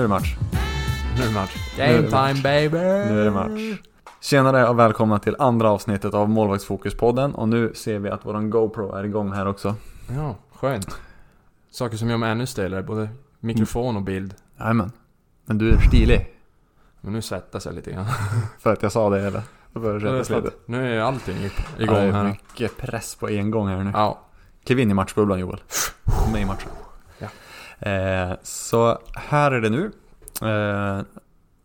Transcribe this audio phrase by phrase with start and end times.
[0.00, 0.36] är det match.
[1.16, 1.56] Nu är det match.
[1.78, 2.32] Nu är Game det match.
[2.32, 2.78] time baby!
[3.12, 3.80] Nu är det match.
[4.20, 7.34] Tjenare och välkomna till andra avsnittet av Målvaktsfokuspodden.
[7.34, 9.74] Och nu ser vi att våran GoPro är igång här också.
[10.16, 10.96] Ja, skönt.
[11.70, 13.08] Saker som gör mig ännu stelare, både
[13.40, 14.34] mikrofon och bild.
[14.58, 14.92] Jajamän.
[15.46, 16.34] Men du är stilig.
[17.00, 18.06] Men nu svettas jag lite grann.
[18.58, 19.42] För att jag sa det eller?
[20.18, 20.50] Lite.
[20.66, 22.24] nu är allting i- Ja, igång det är här.
[22.24, 23.90] mycket press på en gång här nu.
[23.94, 24.18] Ja.
[24.64, 25.60] Kliv in i matchbubblan Joel.
[26.32, 26.68] Med i matchen.
[27.80, 27.90] Ja.
[27.90, 29.84] Eh, så här är det nu.
[30.42, 31.02] Eh,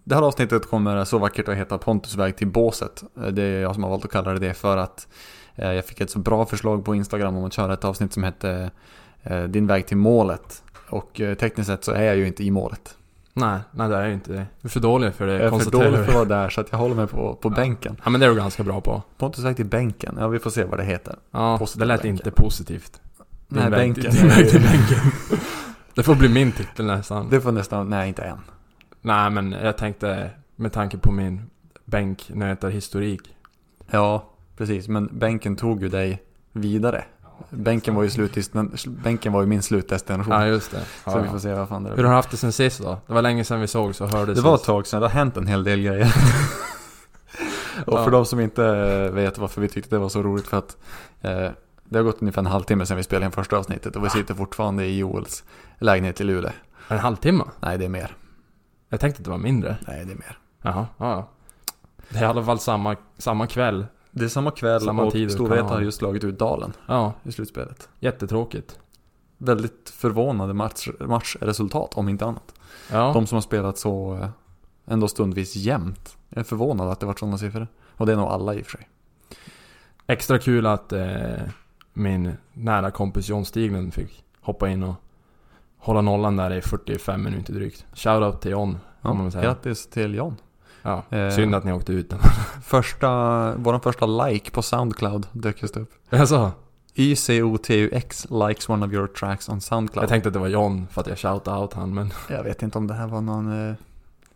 [0.03, 3.03] det här avsnittet kommer så vackert att heta Pontus väg till båset.
[3.17, 5.07] Eh, Det är jag som har valt att kalla det det för att
[5.55, 8.23] eh, jag fick ett så bra förslag på Instagram om att köra ett avsnitt som
[8.23, 8.71] hette
[9.47, 10.63] Din väg till målet.
[10.89, 12.95] Och tekniskt sett så är jag ju inte i målet.
[13.33, 14.45] Nej, nej det är ju inte det.
[14.61, 16.61] Du är för dålig för det, Jag är för dålig för att vara där så
[16.61, 17.97] att jag håller mig på, på bänken.
[18.03, 19.02] Ja men det är du ganska bra på.
[19.17, 21.16] Pontus väg till bänken, ja vi får se vad det heter.
[21.31, 22.11] Ja, Positiv det lät bänken.
[22.27, 23.02] inte positivt.
[23.47, 24.13] Din Nej, väg- bänken.
[24.13, 24.97] Din väg till bänken.
[25.95, 27.29] Det får bli min titel nästan.
[27.29, 28.38] Det får nästan, nej inte än.
[29.01, 31.49] Nej men jag tänkte, med tanke på min
[31.85, 33.21] bänknötarhistorik.
[33.91, 34.88] Ja, precis.
[34.88, 37.03] Men bänken tog ju dig vidare.
[37.49, 38.51] Bänken var ju, slutist,
[38.88, 40.33] bänken var ju min slutdestination.
[40.33, 40.79] Ja just det.
[40.79, 41.31] så Ja, vi ja.
[41.31, 42.97] får se vad fan det Hur har du haft det sen sist då?
[43.07, 45.13] Det var länge sedan vi såg så hördes Det var ett tag sedan, det har
[45.13, 46.16] hänt en hel del grejer.
[47.85, 48.09] Och för Ja.
[48.09, 50.77] de som inte eh, vet varför vi tyckte det var så roligt för att
[51.21, 51.49] eh,
[51.89, 54.33] det har gått ungefär en halvtimme sedan vi spelade in första avsnittet och vi sitter
[54.33, 55.44] fortfarande i Joels
[55.80, 56.52] lägenhet i Luleå.
[56.88, 57.44] En halvtimme?
[57.59, 58.16] Nej, det är mer.
[58.89, 59.78] Jag tänkte att det var mindre.
[59.88, 60.38] Nej, det är mer.
[60.61, 61.30] Jaha, ja.
[62.09, 63.86] Det är i alla fall samma, samma kväll.
[64.11, 67.89] Det är samma kväll Samma och Storvreta har just slagit ut Dalen Ja, i slutspelet.
[68.00, 68.80] jättetråkigt.
[69.38, 72.53] Väldigt förvånande match, matchresultat om inte annat.
[72.91, 74.30] Ja, De som har spelat så eh,
[74.86, 76.17] ändå stundvis jämnt.
[76.30, 77.67] Jag är förvånad att det varit sådana siffror.
[77.91, 78.89] Och det är nog alla i och för sig.
[80.08, 81.03] extra kul att eh,
[81.97, 84.95] min nära kompis John Stiglund fick hoppa in och
[85.78, 87.85] hålla nollan där i 45 minuter drygt.
[87.94, 89.44] Shoutout till John, Ja, man säga.
[89.44, 90.35] grattis till John.
[90.81, 91.29] Ja, Eh.
[91.29, 92.19] synd att ni åkte ut den.
[92.63, 93.07] Första,
[93.57, 95.89] vår första like på Soundcloud dök just upp.
[96.09, 96.51] Alltså,
[96.95, 100.03] YCOTUX likes one of your tracks on Soundcloud.
[100.03, 102.61] jag tänkte att det var John för att jag shoutade out han, men Jag vet
[102.63, 103.75] inte om det här var någon eh,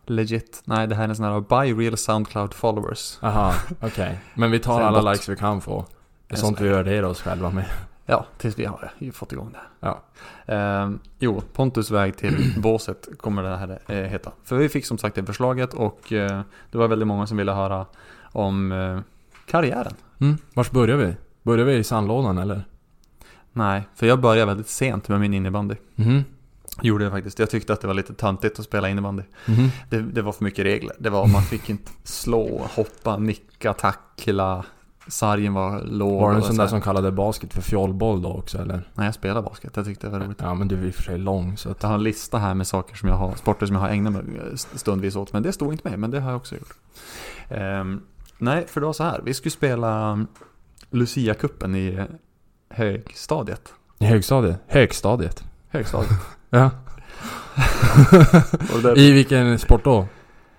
[0.06, 0.62] legit.
[0.66, 3.18] Nej, det här är en sån här buy real Soundcloud followers.
[3.22, 4.20] aha, okej.
[4.34, 5.86] Men vi tar alla likes vi kan få.
[6.30, 7.66] Det är sånt så vi är värderar oss själva med.
[8.06, 9.88] Ja, tills vi har fått igång det.
[9.88, 10.02] Ja.
[10.46, 14.32] Eh, jo, Pontus väg till båset kommer det här eh, heta.
[14.44, 16.42] För vi fick som sagt det förslaget och eh,
[16.72, 17.86] det var väldigt många som ville höra
[18.22, 19.00] om eh,
[19.46, 19.94] karriären.
[20.20, 21.16] Mm, vars börjar vi?
[21.44, 22.64] Börjar vi i sandlådan eller?
[23.54, 25.76] Nej, för jag började väldigt sent med min innebandy.
[25.96, 26.24] Mhm.
[26.82, 27.40] Gjorde jag faktiskt.
[27.40, 29.24] Jag tyckte att det var lite töntigt att spela innebandy.
[29.46, 29.70] Mhm.
[29.90, 30.96] Det, det var för mycket regler.
[31.00, 34.66] Det var man fick inte slå, hoppa, nicka, tackla.
[35.10, 36.22] Sargen var låg.
[36.22, 38.90] Var det en sån så där som kallade basket för fjollboll då också eller?
[38.94, 39.76] Nej, jag spelade basket.
[39.76, 40.38] Jag tyckte det var roligt.
[40.42, 41.84] Ja men du är i och för sig lång så att...
[41.84, 44.14] Jag har en lista här med saker som jag har, sporter som jag har ägnat
[44.14, 44.24] mig
[44.56, 45.34] stundvis åt.
[45.34, 46.74] Men det stod inte med, men det har jag också gjort.
[47.50, 48.02] Ehm,
[48.38, 49.22] nej, för det var så här.
[49.24, 50.26] Vi skulle spela
[50.92, 52.06] Lucia-cupen i eh,
[52.70, 53.74] högstadiet.
[54.00, 54.60] I högstadiet?
[54.68, 55.44] Högstadiet?
[55.70, 56.12] Högstadiet.
[56.52, 56.70] Ja.
[58.96, 60.08] I vilken sport då?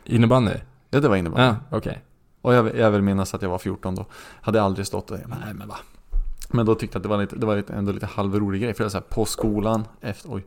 [0.04, 0.52] Innebandy?
[0.90, 1.44] ja, det var innebandy.
[1.46, 2.02] Ja, okej.
[2.42, 4.06] Och jag, jag vill minnas att jag var 14 då.
[4.40, 5.76] Hade aldrig stått och nej men va.
[6.48, 8.74] Men då tyckte jag att det var, lite, det var lite, ändå lite halvrolig grej.
[8.74, 10.44] För var så här, på skolan efter, oj,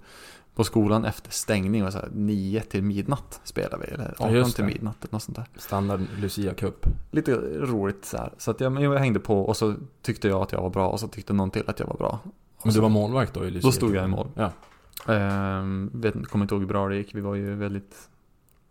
[0.55, 3.93] på skolan efter stängning var så här 9 till midnatt spelade vi.
[3.93, 5.45] Eller 18 just till midnatt eller något sånt där.
[5.55, 6.85] Standard Lucia Cup.
[7.11, 8.33] Lite roligt så här.
[8.37, 10.99] Så att jag, jag hängde på och så tyckte jag att jag var bra och
[10.99, 12.19] så tyckte någon till att jag var bra.
[12.57, 13.67] Och Men du var målvakt då i Lucia?
[13.67, 14.27] Då stod jag i mål.
[14.35, 14.51] Ja.
[15.13, 17.15] Ehm, vet, kommer inte ihåg hur bra det gick.
[17.15, 18.09] Vi var ju väldigt...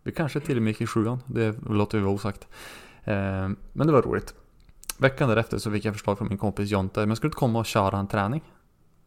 [0.02, 1.18] Vi kanske till och med gick i sjuan.
[1.26, 2.48] Det låter vi vara osagt.
[3.04, 4.34] Ehm, men det var roligt.
[4.98, 7.06] Veckan därefter så fick jag förslag från min kompis Jonte.
[7.06, 8.42] Men skulle inte komma och köra en träning.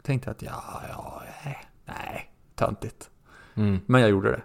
[0.02, 3.10] Tänkte att ja, ja, nej, nej, töntigt.
[3.56, 3.80] Mm.
[3.86, 4.42] Men jag gjorde det.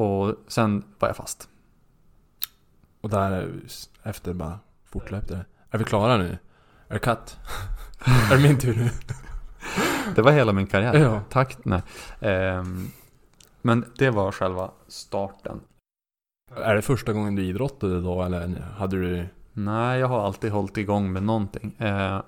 [0.00, 1.48] Och sen var jag fast.
[3.00, 3.60] Och där
[4.02, 5.44] efter bara fortlöpte det.
[5.70, 6.38] Är vi klara nu?
[6.88, 7.38] Är det cut?
[8.30, 8.90] är det min tur nu?
[10.14, 10.94] Det var hela min karriär.
[10.94, 11.20] Ja.
[11.30, 11.82] Tack, nej.
[12.20, 12.88] Ehm,
[13.62, 15.60] men det var själva starten.
[16.54, 19.26] Är det första gången du idrottade då eller hade du...
[19.52, 21.74] Nej, jag har alltid hållit igång med någonting.
[21.78, 22.20] Eh,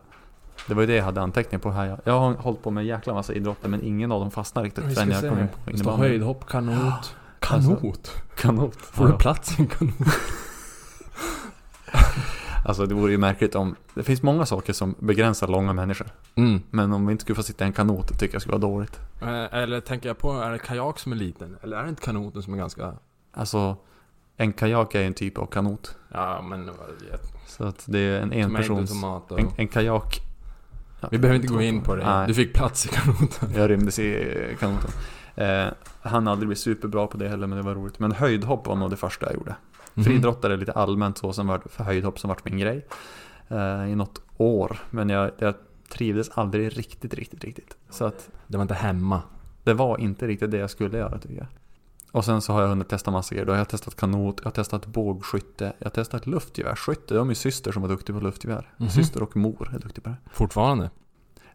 [0.67, 2.01] det var ju det jag hade anteckningar på här.
[2.05, 4.95] Jag- har hållit på med en jäkla massa idrotter men ingen av dem fastnar riktigt
[4.95, 6.07] förrän jag kom in på Det innebandy.
[6.09, 7.15] höjdhopp, kanot.
[7.51, 8.11] Alltså, Kanot?
[8.37, 8.77] Kanot.
[8.77, 9.13] Får Ja.
[9.13, 9.95] du plats i en kanot?
[12.65, 13.77] Alltså det vore ju märkligt om...
[13.95, 16.07] Det finns många saker som begränsar långa människor.
[16.35, 16.63] Mm.
[16.71, 19.01] Men om vi inte skulle få sitta i en kanot tycker jag skulle vara dåligt.
[19.23, 21.57] Eh, Eller tänker jag på, är det kajak som är liten?
[21.63, 22.93] Eller är det inte kanoten som är ganska...
[23.33, 23.77] Alltså,
[24.41, 25.97] en kajak är en typ av kanot.
[26.13, 29.05] Ja men vad vet Så att det är en enpersons...
[29.05, 29.41] och...
[29.41, 30.21] En, en kajak...
[31.01, 32.05] Ja, Vi behöver inte gå in på det.
[32.05, 32.27] Nej.
[32.27, 33.49] Du fick plats i kanoten.
[33.55, 34.91] Jag rymdes i kanoten.
[35.37, 35.67] Eh,
[36.01, 37.99] han aldrig blivit superbra på det heller, men det var roligt.
[37.99, 39.55] Men höjdhopp var nog det första jag gjorde.
[39.95, 40.05] Mhm.
[40.05, 42.87] Friidrottare lite allmänt så, som var för höjdhopp som vart min grej.
[43.49, 45.55] Eh, I något år, men jag, jag
[45.89, 47.77] trivdes aldrig riktigt, riktigt, riktigt.
[47.91, 49.23] Så att Det var inte hemma.
[49.65, 51.47] det var inte riktigt det jag skulle göra tycker jag.
[52.13, 53.47] Och sen så har jag hunnit testa massa grejer.
[53.47, 57.15] Då har jag testat kanot, jag har testat bågskytte, jag har testat luftgevärsskytte.
[57.15, 58.73] Det var min syster som var duktig på luftgevär.
[58.77, 58.91] Mhm.
[58.91, 60.17] Syster och mor är duktig på det.
[60.33, 60.91] Fortfarande?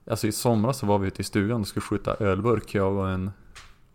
[0.10, 2.76] Alltså i somras så var vi ute i stugan och skulle skjuta ölburk.
[2.76, 3.32] Jag och en,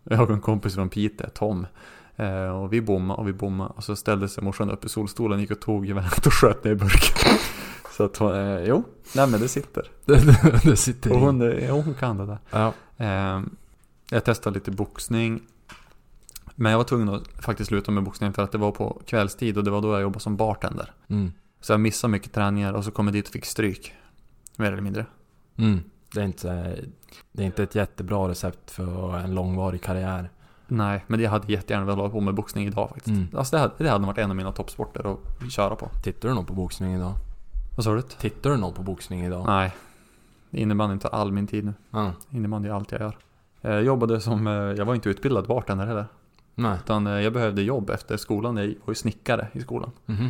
[0.03, 1.67] jag och en kompis från Piteå, Tom.
[2.15, 3.69] Eh, och vi bommade och vi bommade.
[3.75, 6.75] Och så ställde sig morsan upp i solstolen, gick och tog geväret och sköt ner
[6.75, 7.37] burken.
[7.97, 8.83] så att hon, eh, jo,
[9.15, 9.91] nej men det sitter.
[10.63, 12.39] Det, sitter Och hon, eh, jo, hon kan det där.
[12.49, 12.73] Ja.
[12.97, 13.41] Eh,
[14.09, 15.41] jag testade lite boxning.
[16.61, 19.57] Men jag var tvungen att faktiskt sluta med boxning för att det var på kvällstid
[19.57, 20.93] och det var då jag jobbade som bartender.
[21.07, 21.31] Mm.
[21.61, 23.93] Så jag missade mycket träningar och så kom jag dit och fick stryk.
[24.55, 25.05] Mer eller mindre.
[25.57, 25.79] Mm.
[26.13, 26.79] Det, är inte,
[27.31, 30.29] det är inte ett jättebra recept för en långvarig karriär.
[30.67, 33.17] Nej, men jag hade jättegärna velat hålla på med boxning idag faktiskt.
[33.17, 33.27] Mm.
[33.37, 35.89] Alltså det hade, det hade varit en av mina toppsporter att köra på.
[36.03, 37.13] Tittar du något på boxning idag?
[37.75, 38.01] Vad sa du?
[38.01, 39.45] Tittar du något på boxning idag?
[39.45, 39.75] Nej.
[40.51, 41.73] Innebandy tar all min tid nu.
[41.91, 42.11] Ja.
[42.29, 43.17] Innebandy är allt jag gör.
[43.61, 46.05] Jag jobbade som, eh, jag var inte utbildad bartender heller.
[46.61, 46.77] Nej.
[46.83, 48.57] Utan eh, jag behövde jobb efter skolan.
[48.57, 49.91] Jag var ju snickare i skolan.
[50.05, 50.29] Mhm.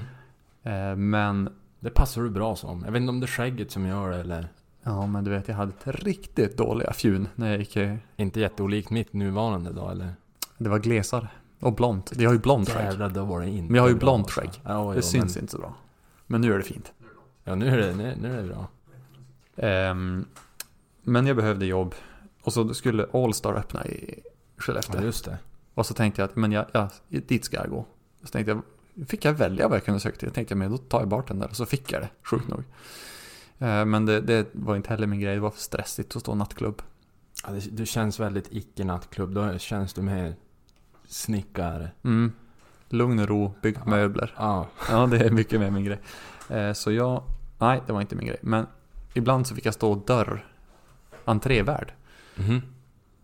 [0.64, 1.50] Eh, Men,
[1.80, 2.84] Det passar du bra som.
[2.86, 4.48] Jag vet inte om det är skägget som gör det eller...
[4.84, 7.78] ja men du vet jag hade ett riktigt dåliga fjun när jag gick
[8.18, 10.14] Inte jätteolikt mitt nuvarande då eller?
[10.58, 11.28] Det var glesare.
[11.60, 12.12] Och blont.
[12.18, 12.86] Jag har ju blont skägg.
[12.86, 14.42] Jävlar, då var det inte Men jag har ju blont alltså.
[14.42, 14.50] skägg.
[14.64, 15.74] Ja, Det jo, syns men, inte så bra.
[16.28, 16.94] Men nu är det fint.
[17.44, 18.68] Ja, nu är det, nu, nu är det bra.
[19.68, 20.26] Ehm,
[21.04, 21.96] men jag behövde jobb.
[22.44, 24.20] Och så skulle Allstar öppna i
[24.58, 24.96] Skellefteå.
[25.02, 25.38] Ja, just det.
[25.80, 27.86] Och så tänkte jag att men jag, ja, dit ska jag gå.
[28.24, 30.28] Så tänkte jag, fick jag välja vad jag kunde söka till.
[30.28, 31.48] Jag tänkte men då tar jag bartender.
[31.50, 32.64] Och så fick jag det, sjukt nog.
[33.60, 35.36] Eh, men det, det var inte heller min grej.
[35.36, 36.82] Det var för stressigt att stå nattklubb.
[37.46, 39.34] Ja, det, du känns väldigt icke-nattklubb.
[39.34, 40.36] Då känns du mer
[41.08, 41.92] snickare.
[42.04, 42.32] Mm.
[42.90, 43.90] Lugn och ro, bygg Ja.
[43.90, 44.34] möbler.
[44.38, 44.68] Ja.
[44.90, 46.00] Ja, det är mycket mer min grej.
[46.50, 47.24] Eh, så jag,
[47.58, 48.40] nej det var inte min grej.
[48.42, 48.68] Men
[49.14, 50.46] ibland så fick jag stå dörr,
[51.26, 51.94] entrévärd.
[52.36, 52.62] Mhm.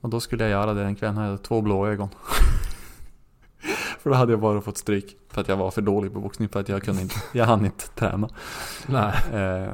[0.06, 1.18] Och då skulle jag göra det den kvällen.
[1.18, 2.10] Jag hade två blå ögon.
[4.00, 5.18] för då hade jag bara fått stryk.
[5.30, 6.50] För att jag var för dålig på boxning.
[6.50, 8.30] För att jag kunde inte, jag hann inte träna.
[8.88, 9.14] Nej.
[9.34, 9.74] Eh,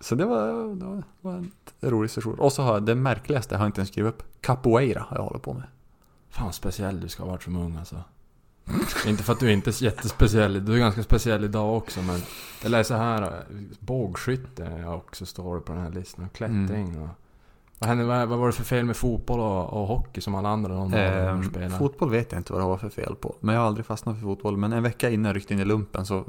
[0.00, 1.50] så det var, det var, en
[1.80, 2.38] rolig session.
[2.38, 4.22] Och så har jag, det märkligaste har jag inte ens skrivit upp.
[4.40, 5.66] Capoeira har jag hållit på med.
[6.30, 7.96] Fan speciell du ska ha varit som ung alltså.
[9.06, 10.64] inte för att du inte är jättespeciell.
[10.64, 12.20] Du är ganska speciell idag också men...
[12.62, 13.28] Jag läser här, eh,
[13.80, 16.24] bågskytte är också står på den här listan.
[16.24, 17.08] Och klättring och...
[17.78, 20.48] Vad, hände, vad, vad var det för fel med fotboll och, och hockey som alla
[20.48, 21.68] andra någon Eh, eh, spelar?
[21.68, 23.34] fotboll vet jag inte vad det var för fel på.
[23.40, 24.56] Men jag har aldrig fastnat för fotboll.
[24.56, 26.24] Men en vecka innan jag ryckte in i lumpen så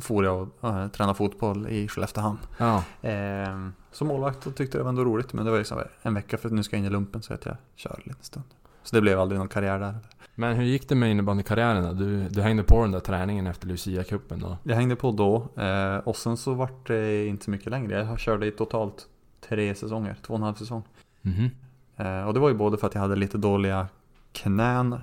[0.00, 2.38] for jag och äh, träna fotboll i Skelleftehamn.
[2.58, 2.82] Ja.
[3.02, 5.32] Eh, som målvakt så tyckte jag det var ändå roligt.
[5.32, 7.34] Men det var liksom en vecka för att nu ska jag in i lumpen så
[7.34, 8.44] att jag kör en stund.
[8.82, 9.94] Så det blev aldrig någon karriär där.
[10.34, 11.92] Men hur gick det med innebandykarriären då?
[11.92, 14.56] Du, du hängde på den där träningen efter Lucia-cupen då?
[14.62, 18.04] Jag hängde på då eh, och sen så vart det inte så mycket längre.
[18.10, 19.06] Jag körde i totalt
[19.48, 20.82] tre säsonger, två och en halv säsong.
[21.22, 21.50] Mhm.
[21.96, 23.88] Eh, och det var ju både för att jag hade lite dåliga
[24.32, 24.98] knän.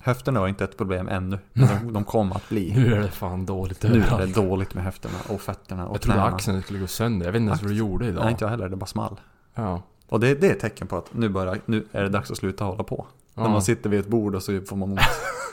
[0.00, 1.38] Höfterna var inte ett problem ännu.
[1.52, 2.72] Men de, de kom att bli.
[2.76, 6.02] Nu är det fan dåligt Nu är det dåligt med höfterna och fötterna och Jag
[6.02, 6.34] trodde knäna.
[6.34, 7.26] axeln skulle gå sönder.
[7.26, 8.22] Jag vet inte ens vad du gjorde idag.
[8.24, 8.68] Nej, inte jag heller.
[8.68, 9.20] Det bara small.
[9.54, 9.82] Ja.
[10.08, 12.36] Och det, det är ett tecken på att nu, börjar, nu är det dags att
[12.36, 13.06] sluta hålla på.
[13.34, 13.48] När Ja.
[13.50, 15.00] man sitter vid ett bord och så får man ont.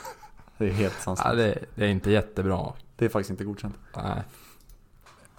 [0.58, 1.28] det är helt sanslöst.
[1.30, 2.72] Ja, det, det är inte jättebra.
[2.96, 3.74] Det är faktiskt inte godkänt.
[3.96, 4.22] Nej.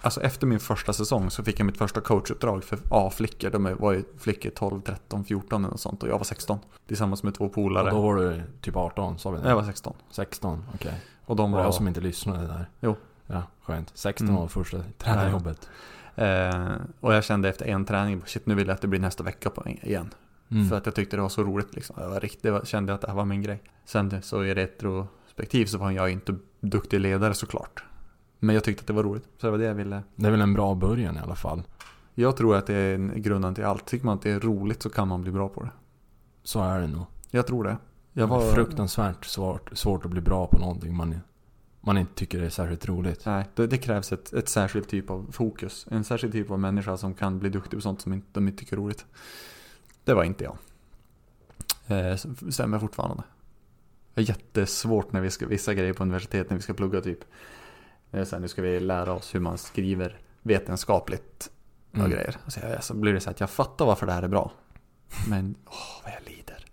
[0.06, 3.50] Alltså efter min första säsong så fick jag mitt första coachuppdrag för A-flickor.
[3.50, 6.02] De var ju flickor 12, 13, 14 eller något sånt.
[6.02, 6.58] Och jag var 16.
[6.86, 7.90] Tillsammans med två Och polare.
[7.90, 9.48] då var du typ 18, sa vi det?
[9.48, 9.94] Jag var 16.
[10.10, 11.00] 16, okej.
[11.24, 12.70] Och de var jag som inte lyssnade där.
[12.80, 12.96] Jo.
[13.26, 13.90] Ja, skönt.
[13.94, 14.40] 16 Mm.
[14.40, 15.68] var första tränarjobbet.
[16.14, 19.24] Eh, och jag kände efter en träning, shit nu vill jag att det blir nästa
[19.24, 19.50] vecka
[19.82, 20.14] igen.
[20.50, 20.68] Mm.
[20.68, 21.96] För att jag tyckte det var så roligt liksom.
[22.00, 23.62] Jag var riktigt, var, kände att det här var min grej.
[23.84, 27.84] Sen så i retrospektiv så var jag inte duktig ledare såklart.
[28.38, 29.24] Men jag tyckte att det var roligt.
[29.38, 30.02] Så det var det jag ville.
[30.14, 31.62] Det är väl en bra början i alla fall.
[32.14, 33.86] Jag tror att det är en grunden till allt.
[33.86, 35.70] Tycker man att det är roligt så kan man bli bra på det.
[36.42, 37.04] Så är det nog.
[37.30, 37.76] Jag tror det.
[38.12, 38.48] Jag Det var...
[38.48, 41.20] är fruktansvärt svårt, svårt att bli bra på någonting man,
[41.80, 43.26] man inte tycker är särskilt roligt.
[43.26, 45.86] Nej, det, det krävs ett, ett särskilt typ av fokus.
[45.90, 48.58] En särskild typ av människa som kan bli duktig på sånt som inte, de inte
[48.58, 49.06] tycker är roligt.
[50.04, 50.56] Det var inte jag.
[51.86, 52.16] Eh,
[52.50, 53.22] stämmer fortfarande.
[54.14, 57.18] Det är jättesvårt när vi ska, vissa grejer på universitet när vi ska plugga typ.
[58.10, 61.50] Eh, sen nu ska vi lära oss hur man skriver vetenskapligt
[61.90, 62.10] och Mm.
[62.10, 62.36] grejer.
[62.46, 64.52] Så, jag, så blir det så att jag fattar varför det här är bra.
[65.28, 65.72] Men åh,
[66.04, 66.64] vad jag lider.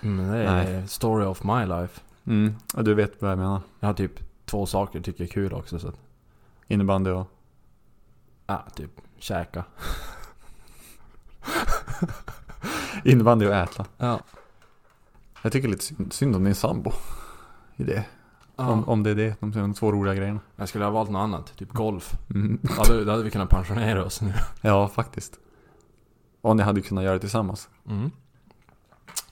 [0.00, 2.00] Men det är story of my life.
[2.26, 3.60] Mm, och du vet vad jag menar.
[3.80, 4.12] Jag har typ
[4.44, 5.78] två saker jag tycker är kul också.
[5.78, 5.96] Så att,
[6.66, 7.26] Innebandy och...
[8.46, 9.64] ah, typ käka.
[13.04, 13.86] Innebandy och äta.
[13.96, 14.20] Ja.
[15.42, 16.92] Jag tycker lite synd, synd om din sambo.
[17.76, 18.04] I det.
[18.58, 18.72] Ja.
[18.72, 20.40] Om, om det är det, de, de två roliga grejerna.
[20.56, 22.18] Jag skulle ha valt något annat, typ golf.
[22.30, 22.58] Mm.
[22.62, 24.32] Då hade, då hade vi kunnat pensionera oss nu.
[24.60, 25.38] Ja, faktiskt.
[26.40, 27.68] Och ni hade kunnat göra det tillsammans.
[27.88, 28.10] Mm.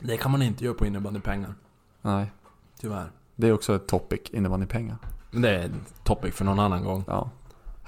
[0.01, 1.55] Det kan man inte göra på innebandypengar.
[2.03, 2.33] Nej.
[2.81, 3.11] Tyvärr.
[3.37, 4.97] Det är också ett topic, innebandypengar.
[5.31, 7.05] Det är en topic för någon annan gång.
[7.07, 7.31] Ja.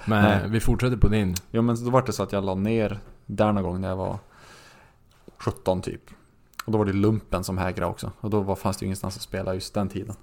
[0.05, 0.49] Men Nej.
[0.49, 1.35] vi fortsätter på din.
[1.51, 3.95] Jo men då var det så att jag la ner där någon gång när jag
[3.95, 4.17] var
[5.37, 6.01] 17 typ.
[6.65, 8.11] Och då var det lumpen som hägrade också.
[8.19, 10.15] Och då var, fanns det ju ingenstans att spela just den tiden.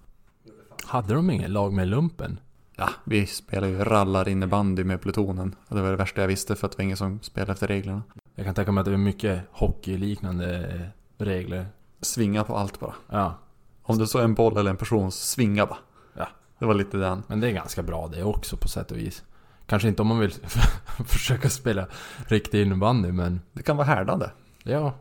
[0.86, 2.40] Hade de ingen lag med lumpen?
[2.76, 5.54] Ja, vi spelade ju rallar innebandy med plutonen.
[5.68, 8.02] Det var det värsta jag visste för att det var ingen som spelade efter reglerna.
[8.34, 10.80] Jag kan tänka mig att det är mycket hockeyliknande
[11.18, 11.66] regler.
[12.00, 12.94] Svinga på allt bara.
[13.10, 13.34] Ja.
[13.82, 15.78] Om det så en boll eller en person, svinga bara.
[16.14, 16.28] Ja.
[16.58, 17.22] Det var lite den.
[17.26, 19.22] Men det är ganska bra det också på sätt och vis.
[19.66, 20.32] Kanske inte om man vill
[21.06, 21.86] försöka spela
[22.26, 24.30] riktig innebandy men Det kan vara härdande.
[24.62, 24.92] ja.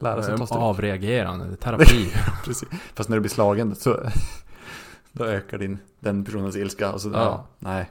[0.00, 0.60] Lära sig ta stryk.
[0.60, 2.12] Avreagerande, terapi.
[2.44, 2.68] Precis.
[2.94, 4.00] Fast när du blir slagen så
[5.18, 6.92] då ökar din, den personens ilska.
[6.92, 7.14] Och så, ja.
[7.14, 7.46] Ja.
[7.58, 7.90] nej.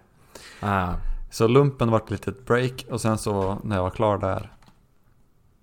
[0.60, 0.93] ah,
[1.31, 4.51] Så lumpen vart ett litet break och sen så när jag var klar där.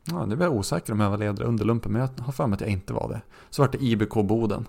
[0.04, 2.46] Ja, nu blev jag osäker om jag var ledare under lumpen men jag har för
[2.46, 3.20] mig att jag inte var det.
[3.50, 4.68] Så vart det IBK Boden.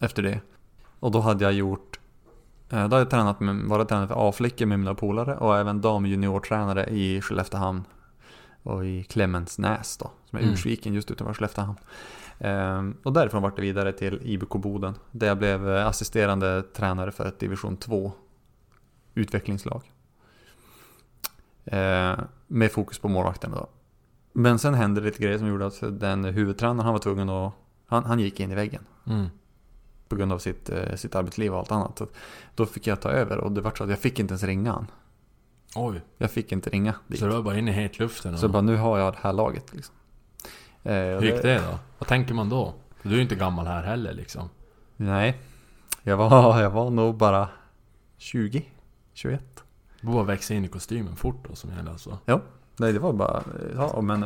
[0.00, 0.40] Efter det.
[1.00, 2.00] Och då hade jag gjort
[2.70, 5.80] eh, då hade jag tränat med, varit tränare för A-flickor med mina polare och även
[5.80, 7.84] damjuniortränare i Skelleftehamn.
[8.62, 10.54] Och i Clemensnäs då, som är Mm.
[10.54, 11.76] Ursviken just utanför Skelleftehamn.
[12.44, 14.94] Ehm, och därifrån vart det vidare till IBK Boden.
[15.10, 18.12] Där jag blev eh, assisterande tränare för ett division 2
[19.14, 19.92] utvecklingslag.
[21.64, 23.66] Eh, med fokus på målvakterna då.
[24.32, 27.52] Men sen hände det lite grejer som gjorde att den huvudtränaren han var tvungen att...
[27.86, 28.84] Han, han gick in i väggen.
[29.06, 29.26] mm.
[30.08, 31.98] På grund av sitt, eh, sitt arbetsliv och allt annat.
[31.98, 32.06] Så
[32.54, 34.72] då fick jag ta över och det var så att jag fick inte ens ringa
[34.72, 34.86] han.
[35.76, 36.00] Oj.
[36.18, 37.18] Jag fick inte ringa dit.
[37.20, 38.38] Så du var bara inne i hetluften?
[38.38, 39.94] Så och- bara nu har jag det här laget liksom.
[40.82, 41.78] Eh, Hur gick det då?
[41.98, 42.74] Vad tänker man då?
[43.02, 44.48] Du är ju inte gammal här heller liksom.
[44.96, 45.38] Nej.
[46.02, 47.48] Jag var, jag var nog bara
[48.16, 48.64] 20,
[49.12, 49.64] 21.
[50.00, 52.18] Du bara växa in i kostymen fort då som gäller alltså.
[52.76, 53.42] Nej det var bara,
[53.76, 54.24] ja men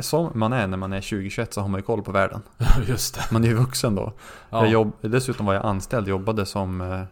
[0.00, 2.42] som man är när man är 20-21 så har man ju koll på världen.
[2.88, 3.20] Just det.
[3.32, 4.12] Man är ju vuxen då.
[4.50, 4.62] Ja.
[4.62, 7.02] Jag jobb, dessutom var jag anställd, jobbade som, eh,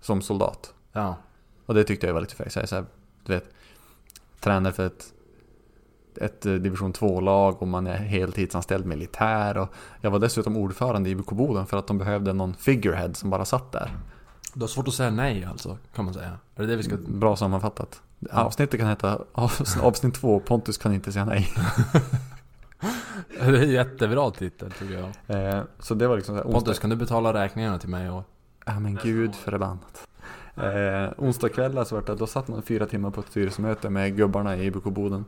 [0.00, 0.74] som soldat.
[0.92, 1.16] ja.
[1.66, 2.52] Och det tyckte jag var lite fräckt.
[2.52, 2.84] Så jag, så här,
[3.24, 3.44] du vet,
[4.40, 5.12] tränare för ett,
[6.18, 9.58] ett eh, division 2-lag och man är heltidsanställd militär.
[9.58, 9.68] Och
[10.00, 13.44] jag var dessutom ordförande i IBK Boden för att de behövde någon figurehead som bara
[13.44, 13.90] satt där.
[14.54, 16.38] Du har svårt att säga nej alltså, kan man säga.
[16.56, 16.96] Är det det vi ska...
[16.96, 18.00] Bra sammanfattat.
[18.30, 21.48] Avsnittet kan heta avs- avsnitt 2, Pontus kan inte säga nej.
[23.40, 25.56] Det är en jättebra titel tycker jag.
[25.56, 28.22] Eh, så det var liksom Pontus, kan du betala räkningarna till mig och...
[28.66, 30.08] Ja men gud förbannat.
[30.56, 34.16] Eh, onsdag kväll så vart det, då satt man fyra timmar på ett styrelsemöte med
[34.16, 35.24] gubbarna i IBK Boden.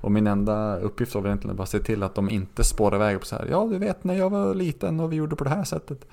[0.00, 3.20] Och min enda uppgift var väl egentligen bara se till att de inte spårar iväg
[3.20, 3.46] på så här.
[3.50, 6.06] Ja du vet när jag var liten och vi gjorde på det här sättet.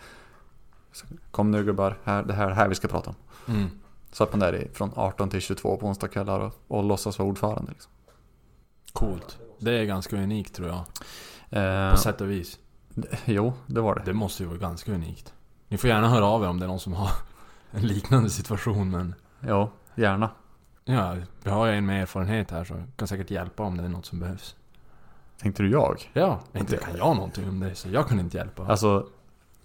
[0.92, 3.16] Så, Kom nu gubbar, här, det här, här vi ska prata om.
[3.56, 3.70] Mm.
[4.12, 7.72] Satt man där i, från 18 till 22 på onsdagskvällar och, och låtsas vara ordförande.
[7.72, 7.92] Liksom.
[8.94, 9.38] Coolt.
[9.60, 10.84] Det är ganska unikt tror jag.
[11.50, 12.60] Eh, På sätt och vis.
[13.26, 14.02] jo, det var det.
[14.06, 15.34] Det måste ju vara ganska unikt.
[15.68, 17.12] Ni får gärna höra av er om det är någon som har
[17.72, 19.16] en liknande situation men...
[19.40, 20.30] Ja, gärna.
[20.86, 23.90] Ja, vi har ju en med erfarenhet här så kan säkert hjälpa om det är
[23.90, 24.56] något som behövs.
[25.42, 26.12] Tänkte du jag?
[26.14, 28.66] Ja, inte kan jag någonting om det så jag kan inte hjälpa.
[28.66, 29.08] Alltså,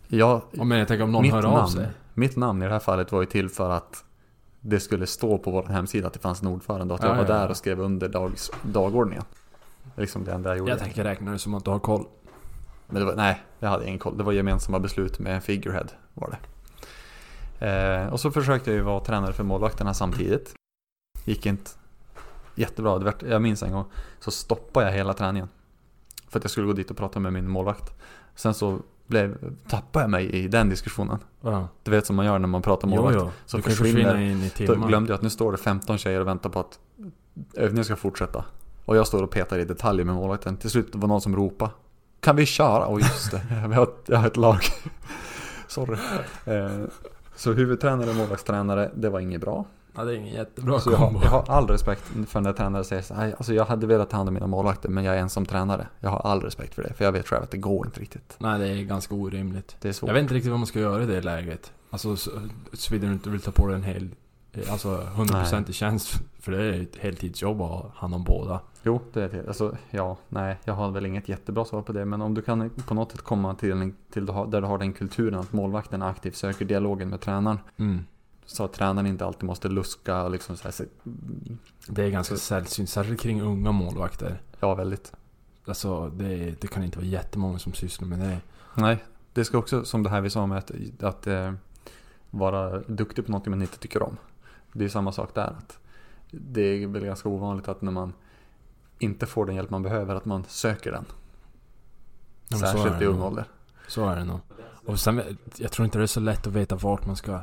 [0.09, 1.89] jag, Ja, men jag tänker om någon hör av namn, sig.
[2.15, 4.05] Mitt namn i det här fallet var ju till för att
[4.61, 7.25] det skulle stå på vår hemsida att det fanns en ordförande och att Ja, jag
[7.25, 9.25] var ja, där och skrev under dags, dagordningen.
[9.97, 10.71] Liksom det enda jag gjorde.
[10.71, 12.05] Jag tänker räkna det som att du har koll.
[12.87, 14.19] Men det var, nej, jag hade ingen koll.
[14.19, 16.39] Det var gemensamma beslut med en figurehead var det.
[17.67, 20.55] Eh, och så försökte jag ju vara tränare för målvakterna samtidigt.
[21.25, 21.71] Gick inte
[22.55, 23.13] jättebra.
[23.29, 23.85] Jag minns en gång
[24.21, 25.49] så stoppade jag hela träningen.
[26.29, 27.93] För att jag skulle gå dit och prata med min målvakt.
[28.35, 31.19] Sen så blev, tappade jag mig i den diskussionen.
[31.41, 31.69] Ja.
[31.83, 33.17] Du vet som man gör när man pratar Jo, målvakt.
[33.21, 33.31] jo.
[33.47, 34.89] Så du försvinner- in i Då timmar.
[34.89, 36.79] glömde jag att nu står det 15 tjejer och väntar på att
[37.55, 38.45] övningen ska fortsätta.
[38.85, 40.57] Och jag står och petar i detaljer med målvakten.
[40.57, 41.71] Till slut var det någon som ropade.
[42.21, 42.87] Kan vi köra?
[42.89, 44.59] Åh just det, jag har ett, jag har ett lag.
[45.69, 45.99] Sorry.
[46.45, 46.85] Eh,
[47.37, 49.65] så huvudtränare och målvaktstränare, det var inget bra.
[49.97, 52.85] Ja, det är ingen jättebra Så jag har, jag har all respekt för när tränare
[52.85, 55.21] säger så här, alltså jag hade velat ta hand om mina målvakter men jag är
[55.21, 55.87] ensam tränare.
[56.01, 58.35] Jag har all respekt för det, för jag vet själv att det går inte riktigt.
[58.39, 59.77] Nej, det är ganska orimligt.
[59.81, 60.09] Det är svårt.
[60.09, 61.73] Jag vet inte riktigt vad man ska göra i det läget.
[61.91, 62.31] Alltså, så-
[62.73, 64.09] såvida du inte vill ta på dig en hel...
[64.71, 66.15] Alltså 100% i tjänst.
[66.43, 68.61] För det är ett heltidsjobb att ha hand om båda.
[68.83, 69.47] Jo, det är det.
[69.49, 72.05] Alltså, ja, nej, jag har väl inget jättebra svar på det.
[72.05, 74.93] Men om du kan på något sätt komma till, en, till där du har den
[74.93, 77.59] kulturen att målvakten aktivt söker dialogen med tränaren.
[77.77, 78.05] Mm.
[78.47, 80.85] Så att tränaren inte alltid måste luska och liksom så här, se-
[81.89, 84.41] Det är ganska Så- sällsynt, särskilt kring unga målvakter.
[84.61, 85.13] ja väldigt.
[85.67, 88.39] Alltså, det, det kan inte vara jättemånga som sysslar med det.
[88.75, 90.71] Nej, det ska också, som det här vi sa med att,
[91.03, 91.53] att eh,
[92.31, 94.17] vara duktig på något man inte tycker om.
[94.73, 95.47] Det är samma sak där.
[95.59, 95.79] Att
[96.35, 98.13] det är väl ganska ovanligt att när man
[98.99, 101.05] inte får den hjälp man behöver, att man söker den.
[102.49, 103.45] Ja, Särskilt i ung ålder.
[103.89, 104.41] Så är det nog.
[104.87, 105.23] Och sen,
[105.57, 107.41] jag tror inte det är så lätt att veta vart man ska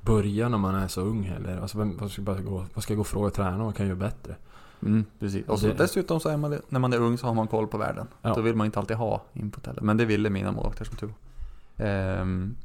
[0.00, 1.60] börja när man är så ung heller.
[1.60, 3.86] Alltså, vad, ska jag bara gå, vad ska jag gå och fråga tränaren vad kan
[3.88, 4.36] jag göra bättre?
[4.82, 5.48] Mm, precis.
[5.48, 7.66] Och så Det- dessutom så är man, när man är ung så har man koll
[7.66, 8.06] på världen.
[8.22, 8.34] Ja.
[8.34, 9.82] Då vill man inte alltid ha input heller.
[9.82, 11.14] Men det ville mina målvakter som tur
[11.76, 12.56] ehm,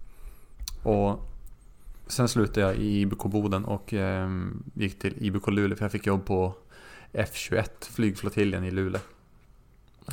[0.83, 1.19] Och
[2.07, 6.07] sen slutade jag i IBK Boden och ehm, gick till IBK Luleå för jag fick
[6.07, 6.55] jobb på
[7.13, 9.01] F21 flygflottiljen i Luleå.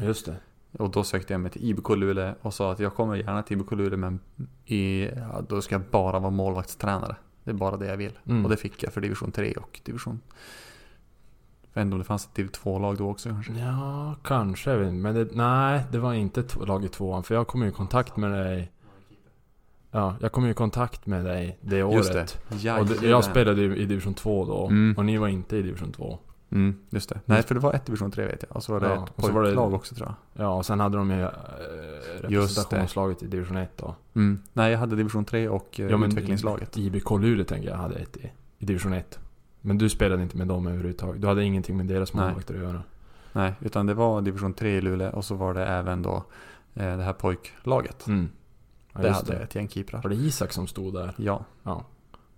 [0.01, 0.37] Just det.
[0.73, 3.57] Och då sökte jag mig till IBK Luleå och sa att jag kommer gärna till
[3.61, 4.21] IBK Luleå men
[4.65, 7.17] i, ja, då ska jag bara vara målvaktstränare.
[7.45, 8.19] Det är bara det jag vill.
[8.27, 8.45] Mm.
[8.45, 10.21] Och det fick jag för division 3 och division...
[11.73, 13.53] Jag vet inte om det fanns ett div 2-lag då också kanske.
[13.53, 14.77] Ja, kanske.
[14.77, 17.23] Men det, nej, det var inte t- lag i tvåan.
[17.23, 18.73] För jag kom i kontakt med dig.
[19.91, 21.97] Ja, jag kom ju i kontakt med dig det året.
[21.97, 22.39] Just det.
[22.49, 22.97] Och Jajamän.
[23.03, 24.67] jag spelade ju i division 2 då.
[24.67, 24.95] Mm.
[24.99, 26.19] Och ni var inte i division 2.
[26.53, 27.21] Mm, just det.
[27.25, 28.57] Nej, för det var ett division 3 vet jag.
[28.57, 30.45] Och så var det Ja, ett pojklag också tror jag.
[30.47, 31.29] Ja, och sen hade de ju äh,
[32.21, 32.29] det.
[32.29, 33.95] representationslaget i division 1 då.
[34.15, 34.39] Mm.
[34.53, 36.77] Nej, jag hade division 3 och eh, Ja, men- utvecklingslaget.
[36.79, 39.19] IBK Luleå tänker jag hade ett i, i division 1.
[39.61, 41.23] Men du spelade inte med dem överhuvudtaget.
[41.23, 42.83] Du hade ingenting med deras målvakter att göra.
[43.33, 46.25] Nej, utan det var division 3 i Luleå och så var det även då
[46.75, 48.07] eh, det här pojklaget.
[48.07, 48.29] Mm.
[48.93, 49.39] Ja, det hade det.
[49.39, 50.03] ett gäng keeprar.
[50.03, 51.15] Var det Isak som stod där?
[51.17, 51.45] Ja.
[51.63, 51.85] Ja.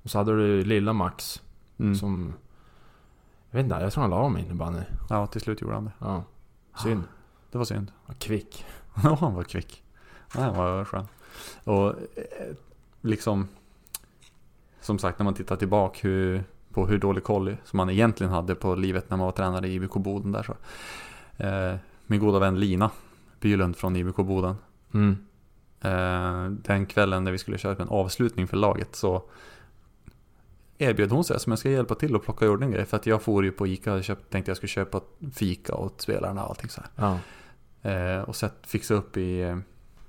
[0.03, 1.43] Och så hade du lilla Max
[1.79, 1.95] Mm.
[1.95, 2.35] som...
[3.51, 4.81] Jag vet inte, jag tror han la om innebandy.
[5.11, 5.93] Ja, till slut gjorde han det.
[5.99, 6.25] Ja.
[6.83, 7.03] Synd.
[7.51, 7.93] Det var synd.
[8.07, 8.65] Vad kvick.
[9.03, 9.83] Ja, han var kvick.
[10.35, 11.07] Nej, han var skön.
[11.65, 11.95] Och eh,
[13.01, 13.49] liksom,
[14.81, 18.55] som sagt när man tittar tillbaka hur, på hur dålig koll som man egentligen hade
[18.55, 20.55] på livet när man var tränare i IBK Boden där så.
[21.45, 22.91] Eh, min goda vän Lina
[23.41, 24.57] Bylund från IBK Boden.
[24.95, 25.17] Mm.
[25.83, 29.23] Eh, den kvällen när vi skulle köra en avslutning för laget så
[30.79, 32.85] erbjöd hon sig som jag ska hjälpa till och plocka i ordning grejer.
[32.85, 35.01] För att jag får ju på Ica och köpt, tänkte jag skulle köpa
[35.35, 36.91] fika åt spelarna och allting så här.
[37.83, 37.91] Ja.
[37.91, 39.57] Eh, och sett, fixa upp i,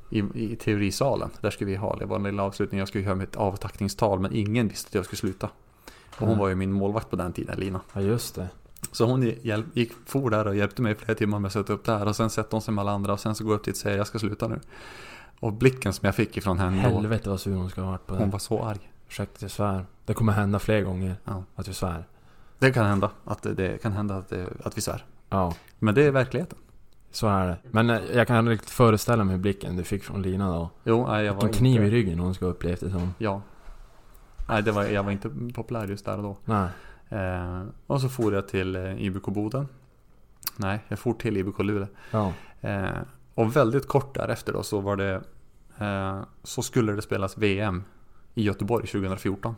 [0.09, 1.29] i, i teorisalen.
[1.41, 2.79] Där skulle vi ha, det var en liten avslutning.
[2.79, 5.49] Jag skulle göra mitt avtackningstal men ingen visste att jag skulle sluta.
[6.09, 6.39] Och hon Mm.
[6.39, 7.81] var ju min målvakt på den tiden, Lina.
[7.93, 8.47] ja, just det.
[8.91, 11.73] Så hon hjälp, gick, for där och hjälpte mig i flera timmar med att sätta
[11.73, 12.07] upp där.
[12.07, 13.75] Och sen sätter hon sig med alla andra och sen så går jag upp dit
[13.75, 14.59] och säger jag ska sluta nu.
[15.43, 18.15] Och blicken som jag fick ifrån henne Helvete vad sur hon ska ha varit på
[18.15, 18.31] hon det.
[18.31, 18.91] var så arg.
[19.07, 19.85] Ursäkta, jag svär.
[20.05, 21.43] Det kommer hända fler gånger Ja.
[21.55, 22.07] att vi svär.
[22.59, 25.05] Det kan hända att det, det kan hända att, det, att vi svär.
[25.29, 26.57] Ja, Men det är verkligheten.
[27.11, 27.57] så är det.
[27.71, 30.69] Men eh, jag kan riktigt föreställa mig blicken du fick från Lina då.
[30.83, 33.13] Jo, nej, jag var Vilken kniv i inte, ryggen hon ska ha upplevt det som.
[33.17, 33.41] Ja.
[34.49, 36.37] Nej, det var, jag var inte populär just där och då.
[36.45, 36.69] Nej.
[37.09, 39.67] Eh, och så for jag till eh, IBK Boden.
[40.57, 41.87] Nej, jag for till IBK Luleå.
[42.11, 42.33] Ja.
[42.61, 42.87] Eh,
[43.35, 45.21] och väldigt kort därefter då så var det
[46.43, 47.83] Så skulle det spelas VM
[48.33, 49.55] i Göteborg 2014.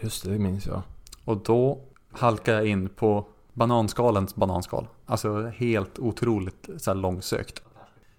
[0.00, 0.82] Just det, det minns jag.
[1.24, 4.88] Och då halkade jag in på bananskalens bananskal.
[5.06, 7.62] Alltså helt otroligt så här långsökt.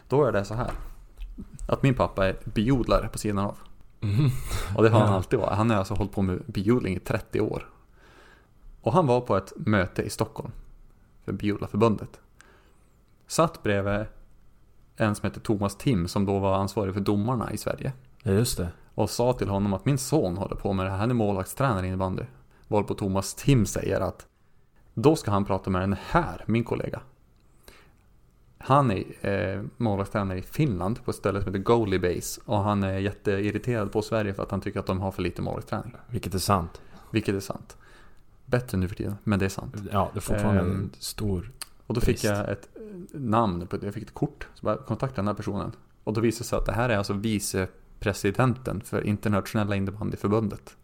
[0.08, 0.72] Då är det så här.
[1.67, 3.58] Att min pappa är biodlare på sidan av.
[4.00, 4.30] Mhm.
[4.76, 5.58] Och det har han alltid varit.
[5.58, 7.70] Han har alltså hållit på med biodling i 30 år.
[8.82, 10.52] Och han var på ett möte i Stockholm.
[11.26, 12.20] För Biodlarförbundet.
[13.28, 14.06] Satt bredvid
[14.97, 17.93] en som heter Thomas Tim som då var ansvarig för domarna i Sverige.
[18.23, 18.69] Ja, just det.
[18.93, 20.97] Och sa till honom att min son håller på med det här.
[20.97, 22.23] Han är målvaktstränare i innebandy.
[22.67, 24.27] Varpå Thomas Tim säger att
[24.93, 26.99] då ska han prata med den här, min kollega.
[28.57, 32.41] Han är eh, målvaktstränare i Finland på ett ställe som heter Goalie Base.
[32.45, 35.41] Och han är jätteirriterad på Sverige för att han tycker att de har för lite
[35.41, 35.93] målvaktsträning.
[36.07, 36.81] Vilket är sant.
[37.12, 37.77] Vilket är sant.
[38.45, 39.75] Bättre nu för tiden, men det är sant.
[39.91, 41.51] Ja, det är fortfarande Ehm, en stor...
[41.88, 42.23] Och då fick Brist.
[42.23, 44.47] jag ett eh, namn, jag fick ett kort.
[44.54, 45.71] Så bara kontakta den här personen.
[46.04, 50.76] Och då visade det sig att det här är alltså vicepresidenten för internationella innebandyförbundet.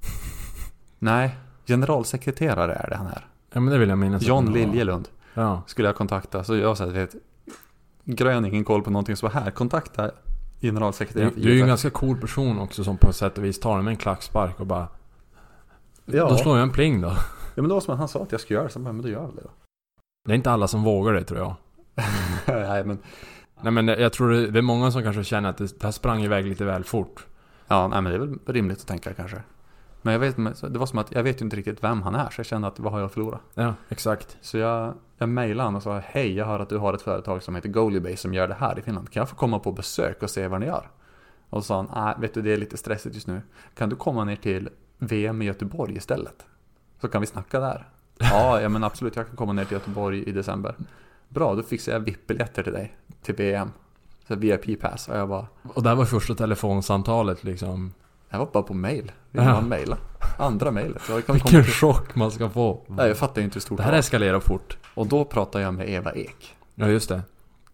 [0.98, 3.26] Nej, generalsekreterare är det han här.
[3.52, 4.22] Ja, men det vill jag minnas.
[4.22, 4.52] John.
[4.52, 5.62] Liljelund Ja.
[5.66, 6.44] skulle jag kontakta.
[6.44, 7.14] Så jag sa att
[8.04, 9.50] grön ingen koll på någonting som var här.
[9.50, 10.02] Kontakta
[10.60, 13.44] Du, generalsekreteraren för du är ju en ganska cool person också som på sätt och
[13.44, 14.88] vis tar med en klackspark och bara...
[16.04, 16.28] Ja.
[16.28, 17.08] Då slår jag en pling då.
[17.08, 18.68] Ja men det var som att han sa att jag skulle göra.
[18.68, 19.50] Så jag bara, men då gör jag väl det då.
[20.24, 21.54] Det är inte alla som vågar det tror jag.
[22.46, 22.98] Nej men,
[23.60, 26.46] Nej men jag tror det är många som kanske känner att det, här sprang iväg
[26.46, 27.26] lite väl fort.
[27.68, 29.42] ja, nej, men det är väl rimligt att tänka kanske.
[30.02, 32.30] Men jag vet, det var som att jag vet ju inte riktigt vem han är.
[32.30, 33.38] Så jag kände att vad har jag att förlora?
[33.54, 34.36] Ja, exakt.
[34.40, 37.42] Så jag, jag mejlade honom och sa Hej, jag hör att du har ett företag
[37.42, 39.10] som heter Goaliebase som gör det här i Finland.
[39.10, 40.90] Kan jag få komma på besök och se vad ni gör?
[41.50, 43.40] Och så sa han, nej vet du det är lite stressigt just nu.
[43.74, 46.46] Kan du komma ner till VM i Göteborg istället?
[47.00, 47.88] Så kan vi snacka där.
[48.18, 50.74] Ja, ja men absolut, jag kan komma ner till Göteborg i december.
[51.28, 53.70] Bra, då fixar jag VIP-biljetter till dig, till VM.
[54.28, 55.08] Så här VIP-pass.
[55.08, 57.92] Och jag bara, Och det här var första telefonsamtalet liksom.
[58.28, 59.12] jag var bara på mail.
[59.30, 59.44] Vi Ja.
[59.44, 59.60] ja.
[59.60, 59.96] mejla.
[60.38, 61.10] Andra mejlet.
[61.10, 62.80] Vilken till- chock man ska få.
[62.86, 63.98] Nej, jag fattar ju inte hur stort Det här var.
[63.98, 64.78] eskalerar fort.
[64.94, 66.56] Och då pratade jag med Eva Ek.
[66.74, 67.22] Ja, just det.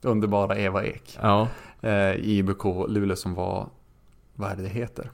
[0.03, 1.19] Underbara Eva Ek.
[1.23, 1.49] Ja.
[1.81, 3.67] Eh, IBK Luleå som var,
[4.35, 5.11] vad är det det heter?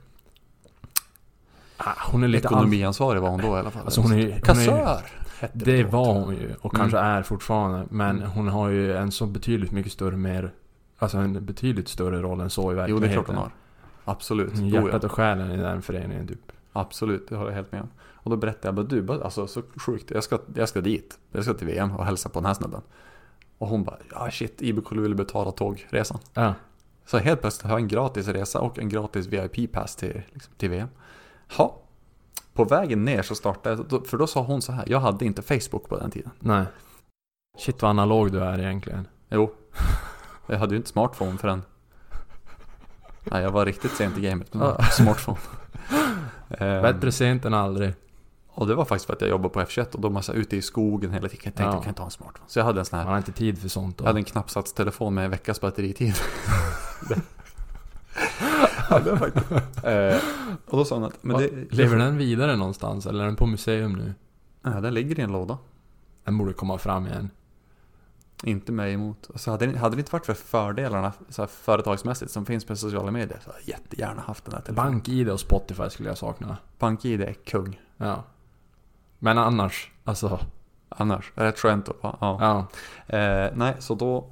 [1.76, 2.46] Ah, Hon är lite.
[2.46, 3.84] Ekonomiansvarig var hon då i alla fall.
[3.84, 5.00] Alltså hon är, hon Kassör!
[5.52, 6.80] Det var hon ju och Mm.
[6.82, 7.86] kanske är fortfarande.
[7.90, 8.30] Men Mm.
[8.30, 10.52] hon har ju en så betydligt mycket större mer...
[10.98, 13.02] Alltså en betydligt större roll än så i Jo, verkligheten.
[13.02, 13.50] det är klart hon har.
[14.04, 14.54] Absolut.
[14.54, 14.84] Mm, Jo.
[14.86, 16.52] Hjärtat och själen i den föreningen typ.
[16.72, 17.88] Absolut, det håller jag helt med om.
[18.14, 21.18] Och då berättade jag bara, du, bara, alltså så sjukt, jag ska, jag ska dit.
[21.32, 22.80] Jag ska till VM och hälsa på den här snubben.
[23.58, 26.18] Och hon bara, ja shit, IBK vill betala tågresan.
[26.34, 26.54] Ja.
[27.06, 30.70] Så helt plötsligt har jag en gratis resa och en gratis VIP-pass till, liksom, till
[30.70, 30.88] VM.
[31.58, 31.76] Ja.
[32.52, 35.42] På vägen ner så startade jag, för då sa hon så här, jag hade inte
[35.42, 36.30] Facebook på den tiden.
[36.40, 36.64] Nej.
[37.58, 39.08] Shit vad analog du är egentligen.
[39.30, 39.54] Jo.
[40.46, 41.62] Jag hade ju inte smartphone förrän...
[43.24, 44.84] Nej, jag var riktigt sent i gamet med Ja.
[44.84, 45.38] smartphone.
[46.58, 47.94] Ehm, Bättre sent än aldrig.
[48.48, 50.62] Och det var faktiskt för att jag jobbade på F21 och då var ute i
[50.62, 51.40] skogen hela tiden.
[51.44, 51.72] Jag tänkte, Ja.
[51.72, 52.48] jag kan inte ha en smartphone.
[52.50, 54.02] Så jag hade en sån Man här, har inte tid för sånt då.
[54.04, 56.14] jag hade en knappsatstelefon med en veckas batteritid.
[58.90, 59.50] ja, det var faktiskt.
[59.84, 60.16] Eh,
[60.66, 61.50] och då sa hon att, men det...
[61.74, 64.14] Lever den vidare någonstans eller är den på museum nu?
[64.62, 65.58] Ja, den ligger i en låda.
[66.24, 67.30] Den borde komma fram igen.
[68.42, 69.26] Inte mig emot.
[69.26, 72.64] Och så hade, det- hade det inte varit för fördelarna så här, företagsmässigt som finns
[72.64, 74.92] på sociala medier så hade jag jättegärna haft den här telefonen.
[74.92, 76.56] BankID och Spotify skulle jag sakna.
[76.78, 77.80] BankID är kung.
[77.96, 78.24] Ja.
[79.18, 80.38] Men annars, alltså.
[80.88, 81.96] Annars, rätt skönt att.
[82.02, 82.16] Ja.
[82.20, 82.66] Ja.
[83.18, 84.30] Eh, nej, så då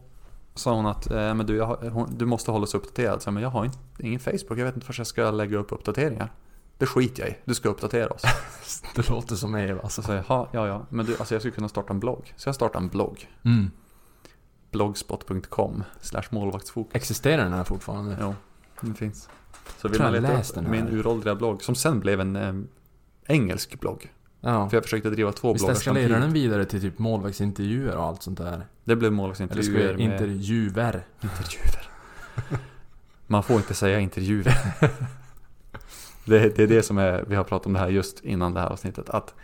[0.54, 3.22] sa hon att eh, men du, jag hon, du måste hålla sig uppdaterad.
[3.22, 5.58] Så, jag, men jag har inte, ingen Facebook, jag vet inte var jag ska lägga
[5.58, 6.32] upp uppdateringar.
[6.78, 8.22] Det skiter jag i, du ska uppdatera oss.
[8.94, 10.02] Det låter som Så alltså.
[10.02, 12.34] säger jag, ja, ja, ja, men du, alltså jag skulle kunna starta en blogg.
[12.36, 13.28] Så jag startade en blogg.
[13.42, 13.70] Mm.
[14.70, 16.94] Blogspot.com slash målvaktsfokus.
[16.94, 18.16] Existerar den här fortfarande?
[18.20, 18.34] Jo,
[18.80, 19.28] den finns.
[19.78, 22.54] Så vill man leta upp min uråldriga blogg, som sen blev en eh,
[23.26, 24.12] engelsk blogg.
[24.44, 24.68] Ja.
[24.68, 26.10] För jag försökte driva två Visst bloggar samtidigt.
[26.10, 28.66] den vidare till typ målvaktsintervjuer och allt sånt där?
[28.84, 31.02] Det blev Eller ska målvaktsintervjuer med intervjuer?
[31.22, 31.88] intervjuer.
[33.26, 34.56] Man får inte säga intervjuer.
[36.24, 38.60] Det, det är det som är, vi har pratat om det här just innan det
[38.60, 39.08] här avsnittet.
[39.10, 39.34] Att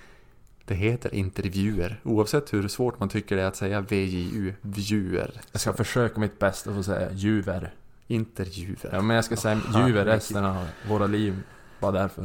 [0.64, 2.00] det heter intervjuer.
[2.04, 5.40] Oavsett hur svårt man tycker det är att säga VJU, vjuer.
[5.52, 7.74] Jag ska försöka mitt bästa för att säga juver.
[8.06, 8.90] Intervjuer.
[8.92, 11.42] Ja men jag ska säga juver resten av våra liv.
[11.80, 12.24] Bara därför.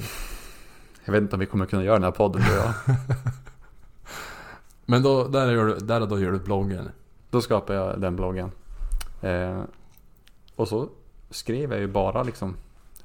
[1.05, 2.73] Jag vet inte om vi kommer kunna göra den här podden du och jag.
[4.85, 6.89] Men då, där, gör du, där och då gör du bloggen.
[7.29, 8.51] Då skapade jag den bloggen.
[9.21, 9.61] Eh,
[10.55, 10.89] och så
[11.29, 12.55] skrev jag ju bara liksom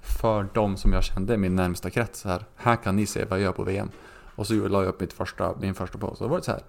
[0.01, 2.25] för de som jag kände i min närmsta krets.
[2.25, 3.91] Här, här kan ni se vad jag gör på VM.
[4.35, 6.21] Och så la jag upp mitt första, min första post.
[6.21, 6.63] Och då var det så här.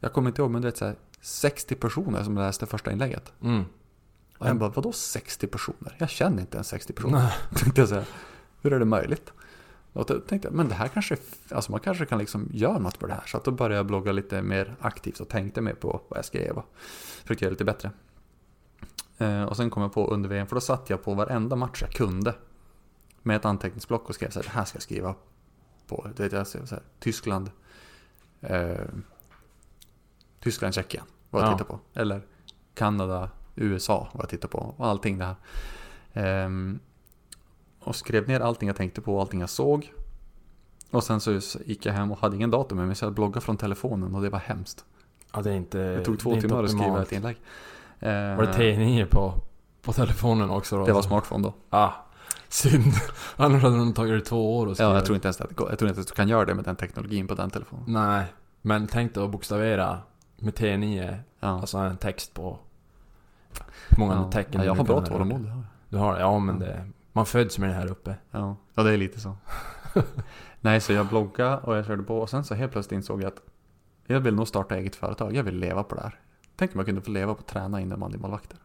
[0.00, 3.32] Jag kommer inte ihåg men det är så här 60 personer som läste första inlägget.
[3.42, 3.64] Mm.
[4.38, 5.96] Och jag bara, vadå 60 personer?
[5.98, 7.18] Jag känner inte ens 60 personer.
[7.18, 7.32] Nej.
[7.54, 8.04] Tänkte jag så här,
[8.62, 9.32] hur är det möjligt?
[9.96, 11.16] Och då tänkte jag, men det här kanske,
[11.50, 13.22] alltså man kanske kan liksom göra något på det här.
[13.26, 16.24] Så att då började jag blogga lite mer aktivt och tänkte mer på vad jag
[16.24, 16.64] skrev och
[17.22, 17.90] försökte göra lite bättre.
[19.18, 21.82] Eh, och sen kom jag på under VM, för då satt jag på varenda match
[21.82, 22.34] jag kunde.
[23.22, 25.14] Med ett anteckningsblock och skrev så här, det här ska jag skriva
[25.86, 26.08] på.
[26.16, 27.50] Det är så här, Tyskland,
[28.40, 28.76] eh,
[30.40, 31.52] Tyskland, Tjeckien var jag Ja.
[31.52, 32.00] tittade på.
[32.00, 32.22] Eller
[32.74, 34.74] Kanada, USA var jag tittade på.
[34.76, 35.36] Och allting det här.
[36.12, 36.78] Ehm,
[37.86, 39.92] och skrev ner allting jag tänkte på, allting jag såg.
[40.90, 43.40] Och sen så gick jag hem och hade ingen dator med mig så jag bloggade
[43.40, 44.84] från telefonen och det var hemskt.
[45.32, 47.36] Ja det är inte Det tog två det timmar att skriva ett inlägg.
[48.00, 49.34] Var det T9 på,
[49.82, 50.86] på telefonen också då?
[50.86, 51.54] Det var smartphone då.
[51.70, 51.90] Ah,
[52.48, 52.92] synd.
[53.36, 54.90] Annars hade det tagit det två år att skriva.
[54.90, 55.54] Ja, jag tror inte ens att det.
[55.58, 57.84] Jag tror inte att du kan göra det med den teknologin på den telefonen.
[57.86, 58.24] Nej,
[58.62, 59.98] men tänk dig att bokstavera
[60.36, 61.48] med T9, Ja.
[61.48, 62.58] alltså en text på
[63.98, 64.30] många ja.
[64.32, 65.40] tecken ja, jag har bra tålamod.
[65.40, 65.64] det har.
[65.88, 68.14] Du har ja men det, man föds med det här uppe.
[68.30, 68.56] Ja.
[68.74, 69.36] ja, det är lite så.
[70.60, 73.28] Nej, så jag bloggade och jag körde på och sen så helt plötsligt insåg jag
[73.28, 73.42] att
[74.06, 75.36] jag vill nog starta eget företag.
[75.36, 76.20] Jag vill leva på det här.
[76.56, 78.58] Tänk om jag kunde få leva på att träna innebandymålvakter.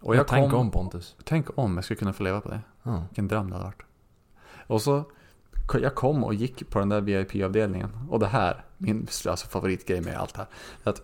[0.00, 1.16] Och jag Tänk kom, om Pontus.
[1.24, 2.60] Tänk om jag skulle kunna få leva på det.
[2.82, 3.04] Ja.
[3.08, 3.82] Vilken dröm det hade varit.
[4.66, 5.04] Och så,
[5.80, 7.90] jag kom och gick på den där VIP-avdelningen.
[8.10, 10.46] Och det här, min alltså, favoritgrej med allt här.
[10.84, 11.02] är Att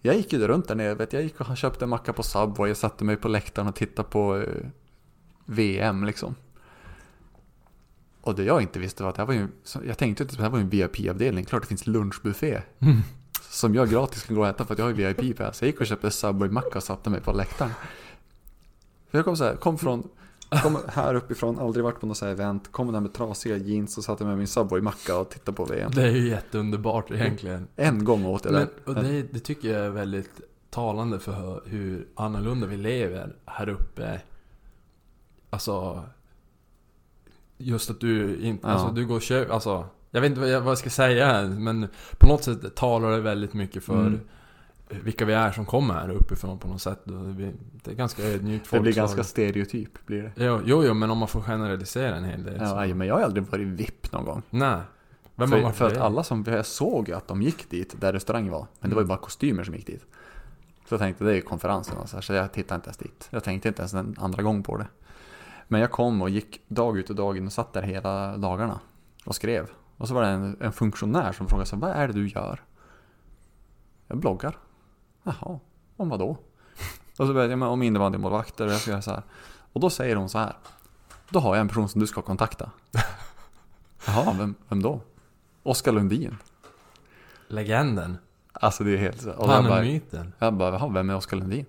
[0.00, 2.68] jag gick ju runt där nere, vet, jag gick och köpte en macka på Subway.
[2.68, 4.66] Jag satte mig på läktaren och tittade på eh,
[5.44, 6.34] VM liksom.
[8.20, 10.32] Och det jag inte visste var att det här var ju, så- jag tänkte inte
[10.32, 11.44] att det här var en VIP-avdelning.
[11.44, 12.62] Klart det finns lunchbuffé.
[12.78, 12.96] Mm.
[13.50, 15.62] Som jag gratis kan gå och äta för att jag har ju VIP-pass.
[15.62, 17.70] Jag gick och köpte Subway-macka och satte mig på läktaren.
[19.10, 20.08] För jag kom så här, kom från,
[20.62, 22.72] kom här uppifrån, aldrig varit på något så här event.
[22.72, 25.90] Kom där med trasiga jeans och satte med min Subway-macka och tittade på VM.
[25.94, 27.68] Det är ju jätteunderbart egentligen.
[27.76, 28.90] En gång åt jag Men, det.
[28.90, 34.20] och det, det tycker jag är väldigt talande för hur annorlunda vi lever här uppe.
[35.54, 36.02] Alltså...
[37.58, 38.66] Just att du inte...
[38.66, 38.72] Ja.
[38.72, 39.54] Alltså du går och köper...
[39.54, 39.86] Alltså...
[40.10, 41.88] Jag vet inte vad jag, vad jag ska säga här, men
[42.18, 44.20] på något sätt talar det väldigt mycket för Mm.
[45.04, 47.00] vilka vi är som kommer här uppifrån på något sätt.
[47.04, 50.32] Det är ganska ödmjukt Det blir ganska stereotyp blir det.
[50.36, 52.56] Jo, jo, jo, men om man får generalisera en hel del.
[52.60, 52.76] Ja, så.
[52.76, 54.42] aj, men jag har aldrig varit VIP någon gång.
[54.50, 54.80] Nej.
[55.34, 58.52] Vem har För, för att alla som, jag såg att de gick dit där restaurangen
[58.52, 58.66] var.
[58.80, 60.04] Men det var ju bara kostymer som gick dit.
[60.88, 62.96] Så jag tänkte det är ju konferensen och så, här, så jag tittade inte ens
[62.96, 63.28] dit.
[63.30, 64.86] Jag tänkte inte ens en andra gång på det.
[65.68, 68.80] Men jag kom och gick dag ut och dag in och satt där hela dagarna
[69.24, 69.70] och skrev.
[69.96, 72.28] Och så var det en, en funktionär som frågade så här, vad är det du
[72.28, 72.62] gör?
[74.08, 74.58] Jag bloggar.
[75.22, 75.58] Jaha,
[75.96, 76.36] om vad då?
[77.18, 79.22] Och så började jag med om innebandymålvakter och jag ska göra så här.
[79.72, 80.56] Och då säger hon så här.
[81.28, 82.70] Då har jag en person som du ska kontakta.
[84.06, 85.00] Jaha, vem, vem då?
[85.62, 86.36] Oskar Lundin.
[87.48, 88.18] Legenden.
[88.52, 89.26] Alltså det är helt.
[89.26, 90.32] Och Han är bara, myten.
[90.38, 91.66] jag bara, jaha, vem är Oskar Lundin?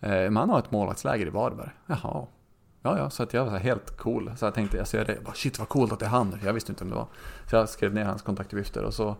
[0.00, 1.70] Eh, man har ett målvaktsläger i Varberg.
[1.86, 2.26] Jaha.
[2.86, 4.32] Ja, ja, så att jag var helt cool.
[4.36, 6.38] Så jag tänkte, jag ser det, jag bara, shit vad coolt att det är han.
[6.44, 7.06] Jag visste inte om det var.
[7.50, 9.16] Så jag skrev ner hans kontaktuppgifter och så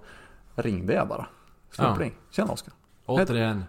[0.54, 1.26] ringde jag bara.
[1.70, 2.14] Slumpring.
[2.30, 2.74] Tjena Oskar.
[3.06, 3.64] Återigen.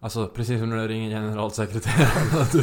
[0.00, 2.46] Alltså precis som när du ringer generalsekreteraren.
[2.52, 2.62] Du,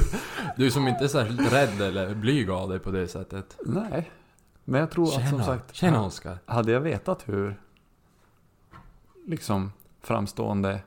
[0.57, 3.57] du som inte är särskilt rädd eller blyg av dig på det sättet.
[3.65, 4.11] Nej.
[4.63, 5.75] Men jag tror att som Tjena, sagt.
[5.75, 6.37] tjena Oskar.
[6.45, 7.61] Hade jag vetat hur
[9.25, 10.81] liksom framstående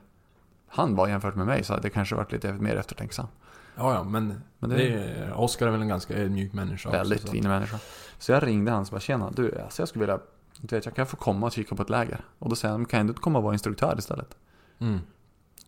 [0.67, 3.27] han var jämfört med mig så hade det kanske varit lite mer eftertänksam.
[3.77, 7.17] Ja, ja, men, Men det det är, Oskar är väl en ganska ödmjuk människa Väldigt
[7.19, 7.33] också, så.
[7.33, 7.79] fin människa.
[8.19, 10.19] Så jag ringde han och bara tjena du, alltså jag skulle vilja,
[10.61, 12.25] du vet jag kan få komma och kika på ett läger.
[12.39, 14.37] Och då säger han, kan du inte komma och vara instruktör istället?
[14.79, 14.99] Mm.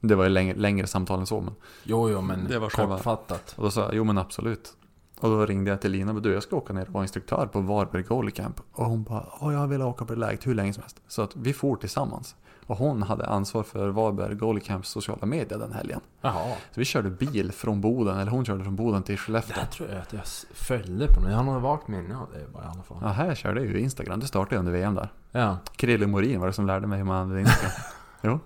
[0.02, 1.54] Det var ju längre, längre samtal än så men.
[1.84, 3.54] Jo, jo, men Det var kortfattat.
[3.58, 4.74] Och då sa jag, jo men absolut.
[5.20, 7.48] Och då ringde jag till Lina och du jag ska åka ner och vara instruktör
[7.48, 8.62] på Varberg Goalie Camp.
[8.72, 11.02] Och hon bara, åh jag vill åka på det läget hur länge som helst.
[11.08, 12.36] Så att vi for tillsammans.
[12.68, 16.00] Och hon hade ansvar för Varberg Goalie Camps sociala medier den helgen.
[16.22, 16.56] Jaha.
[16.72, 19.56] Så vi körde bil från Boden, eller hon körde från Boden till Det Skellefteå.
[19.60, 20.22] här tror jag att jag
[20.54, 21.30] följde på något.
[21.30, 22.98] Jag har något vagt minne av det bara i alla fall.
[23.02, 25.10] Ja, här körde jag ju Instagram, det startade under VM där.
[25.32, 25.58] Ja.
[25.76, 27.72] Krille Morin var det som lärde mig hur man använde Instagram.
[28.22, 28.40] jo,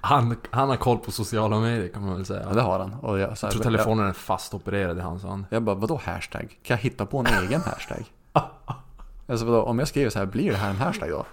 [0.00, 2.42] Han, han har koll på sociala medier kan man väl säga.
[2.48, 2.94] ja, det har han.
[2.94, 5.44] Och jag, så jag här, tror telefonen är fast opererad i hans hand.
[5.50, 6.58] Jag, jag bara, vadå hashtag?
[6.62, 8.04] Kan jag hitta på en egen hashtag?
[9.26, 11.24] alltså vadå, om jag skriver så här, blir det här en hashtag då?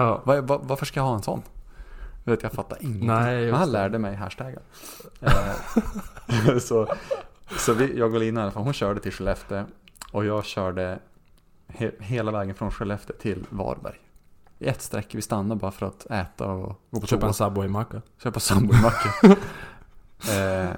[0.00, 0.22] Ja.
[0.24, 1.42] Var, var, varför ska jag ha en sån?
[2.24, 3.06] Jag vet, jag fattar ingenting.
[3.06, 4.62] Nej, Men han lärde mig hashtaggar.
[5.20, 6.94] Eh, så
[7.58, 9.64] så vi, jag och Lina i alla fall, hon körde till Skellefteå.
[10.12, 10.98] Och jag körde
[11.68, 13.98] he, hela vägen från Skellefteå till Varberg.
[14.58, 18.02] I ett streck, vi stannade bara för att äta och gå på Köpa en Subway-macka.
[18.22, 19.08] Köpa sambomacka.
[20.32, 20.70] eh,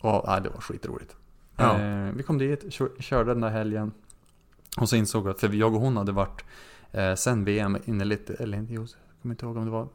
[0.00, 1.16] och ja, det var skitroligt.
[1.56, 1.78] Ja.
[1.80, 3.92] Eh, vi kom dit, kö- körde den där helgen.
[4.76, 6.44] Och så insåg jag att, för jag och hon hade varit
[6.92, 9.88] eh, sen VM inne lite, eller jo, jag kommer inte ihåg om det var.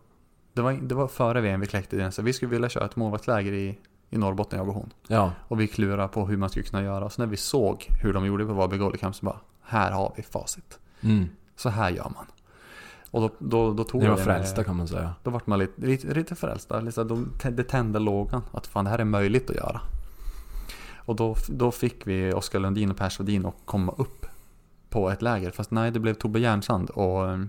[0.53, 2.95] Det var, det var före VM vi kläckte den, så vi skulle vilja köra ett
[2.95, 4.93] målvaktsläger i, i Norrbotten, jag och hon.
[5.07, 5.31] Ja.
[5.47, 7.09] Och vi klurade på hur man skulle kunna göra.
[7.09, 10.13] Så när vi såg hur de gjorde på Varberg Goalie Camp så bara, här har
[10.17, 10.79] vi facit.
[11.01, 11.25] Mm.
[11.55, 12.25] Så här gör man.
[13.11, 15.13] Och då, då, då tog Ni var det med- frälsta kan man säga.
[15.23, 16.81] då vart man lite, lite, lite frälsta.
[17.03, 18.41] De, det tände lågan.
[18.51, 19.81] Att fan det här är möjligt att göra.
[21.05, 24.25] Och då, då fick vi Oskar Lundin och Per Svedin att komma upp
[24.91, 25.51] på ett läger.
[25.51, 27.39] Fast nej, det blev Tobbe Järnsand och eh,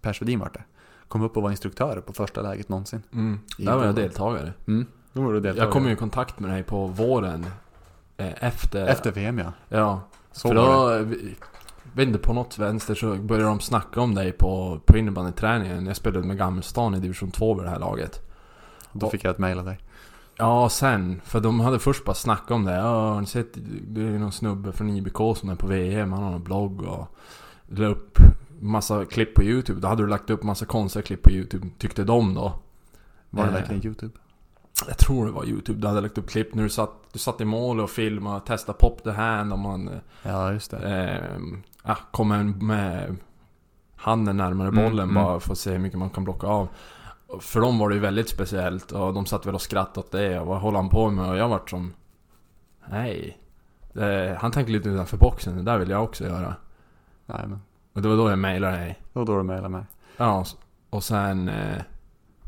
[0.00, 0.64] Per Svedin vart det.
[1.08, 3.02] Kom upp och var instruktörer på första läget någonsin.
[3.12, 3.40] Mm.
[3.58, 4.52] Där var jag deltagare.
[4.66, 4.86] Mm.
[5.12, 5.66] Då var du deltagare.
[5.66, 7.46] Jag kom ju i kontakt med dig på våren.
[8.16, 8.86] Eh, efter...
[8.86, 9.52] Efter VM ja.
[9.68, 10.00] Ja.
[10.32, 11.04] Så för då...
[11.94, 15.86] Vet inte, på något vänster så började de snacka om dig på, på innebandyträningen.
[15.86, 18.20] Jag spelade med Gammelstaden i division 2 vid det här laget.
[18.92, 19.78] Då fick jag ett mail av dig.
[20.42, 21.20] Ja, sen.
[21.24, 22.74] För de hade först bara snackat om det.
[22.74, 23.48] Ja, har ni sett?
[23.88, 26.12] Det är någon snubbe från IBK som är på VM.
[26.12, 27.16] Han har en blogg och...
[27.66, 28.18] La upp
[28.60, 29.80] massa klipp på YouTube.
[29.80, 31.68] Då hade du lagt upp massa konstiga klipp på YouTube.
[31.78, 32.52] Tyckte de då.
[33.30, 34.12] Var det Eh, verkligen YouTube?
[34.88, 35.80] Jag tror det var YouTube.
[35.80, 38.40] Du hade lagt upp klipp när du satt, du satt i mål och filmade.
[38.40, 39.90] Testa pop the hand om man...
[40.22, 41.28] Ja, just det.
[41.84, 43.16] Eh, kommer med
[43.96, 45.24] handen närmare Mm, bollen mm.
[45.24, 46.68] bara för att se hur mycket man kan blocka av.
[47.40, 50.40] För dem var det ju väldigt speciellt och de satt väl och skrattade åt det
[50.40, 51.30] och vad håller han på med?
[51.30, 51.92] Och jag vart som...
[52.90, 53.38] Nej.
[53.94, 56.54] Eh, han tänker lite utanför boxen, det där vill jag också göra.
[57.26, 57.60] Nej, men.
[57.92, 58.98] Och det var då jag mejlade dig.
[59.12, 59.84] Det var då du mejlade mig.
[60.16, 60.44] Ja,
[60.90, 61.48] och sen...
[61.48, 61.82] Eh,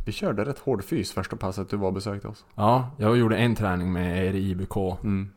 [0.07, 2.45] Vi körde rätt hård fys första passet du var och besökte oss.
[2.55, 4.77] ja, jag gjorde en träning med er i IBK.
[5.03, 5.31] Mm.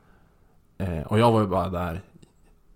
[0.77, 2.01] Eh, och jag var ju bara där.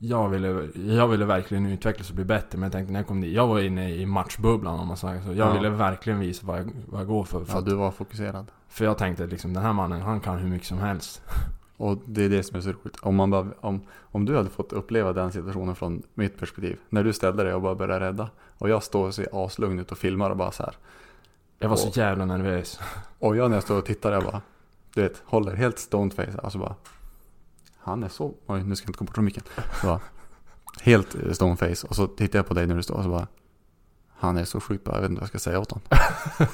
[0.04, 2.58] Jag ville, jag ville verkligen utvecklas och bli bättre.
[2.58, 3.34] Men jag tänkte när jag kom dit.
[3.36, 5.28] Jag var inne i matchbubblan om man säger så.
[5.28, 5.54] Jag Ja.
[5.54, 7.46] ville verkligen visa vad jag, vad jag går för.
[7.46, 8.46] För, Ja, att- du var fokuserad.
[8.70, 11.22] för jag tänkte liksom den här mannen, han kan hur mycket som helst.
[11.78, 12.98] Och det är det som är så roligt.
[13.02, 16.78] Om, man bara, om, om du hade fått uppleva den situationen från mitt perspektiv.
[16.90, 18.30] När du ställde dig och bara började rädda.
[18.58, 20.74] Och jag står och ser aslugn ut och filmar och bara så här.
[21.60, 22.80] Jag var Och- så jävla nervös.
[23.20, 24.42] Och jag när jag står och tittar, jag bara,
[24.94, 26.40] du vet, håller helt stoned face.
[26.44, 26.76] Alltså bara,
[27.84, 29.44] han är så, oj nu ska jag inte komma bort från micken.
[29.82, 30.00] Så
[30.82, 31.88] helt eh, stone face.
[31.88, 33.28] Och så tittar jag på dig när du står och så bara,
[34.18, 35.88] han är så sjukt bra, jag vet inte vad jag ska säga åt honom.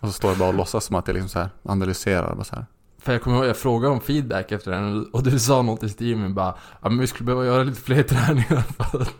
[0.00, 2.34] och så står jag bara och låtsas som att jag liksom så här analyserar.
[2.34, 2.66] Bara så här.
[3.02, 5.88] För jag kommer ihåg, jag frågade om feedback efter den och du sa något i
[5.88, 9.14] stil med bara Ja men vi skulle behöva göra lite fler träningar för att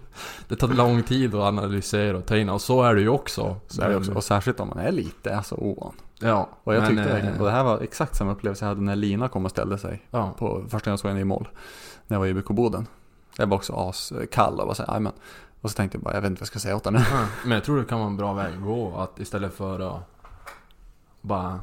[0.48, 3.56] det tar lång tid att analysera och ta in och så är det ju också.
[3.66, 4.12] Så är det också.
[4.12, 5.92] Och särskilt om man är lite alltså ovan.
[6.18, 6.48] Ja.
[6.64, 8.80] Och jag men, tyckte eh, verkligen, och det här var exakt samma upplevelse jag hade
[8.80, 10.02] när Lina kom och ställde sig.
[10.10, 10.34] Ja.
[10.38, 11.48] På första gången jag såg henne i mål.
[12.06, 12.86] När jag var i IBK Boden.
[13.36, 15.12] Jag var också askall och bara såhär, men.
[15.60, 17.06] Och så tänkte jag bara, jag vet inte vad jag ska säga åt henne.
[17.10, 18.96] Ja, Men jag tror det kan vara en bra väg att gå.
[18.96, 20.02] Att istället för att
[21.20, 21.58] bara eh,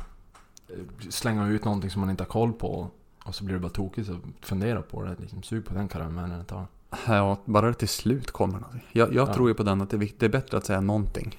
[1.10, 2.88] slänga ut någonting som man inte har koll på.
[3.23, 4.08] Och så blir det bara tokigt.
[4.08, 5.15] Så fundera på det.
[5.19, 6.65] Liksom, sug på den karamellen ett tag.
[7.08, 8.88] Ja, bara det till slut kommer någonting.
[8.91, 9.34] Jag, jag Ja.
[9.34, 11.38] tror ju på den att det är, det är bättre att säga någonting.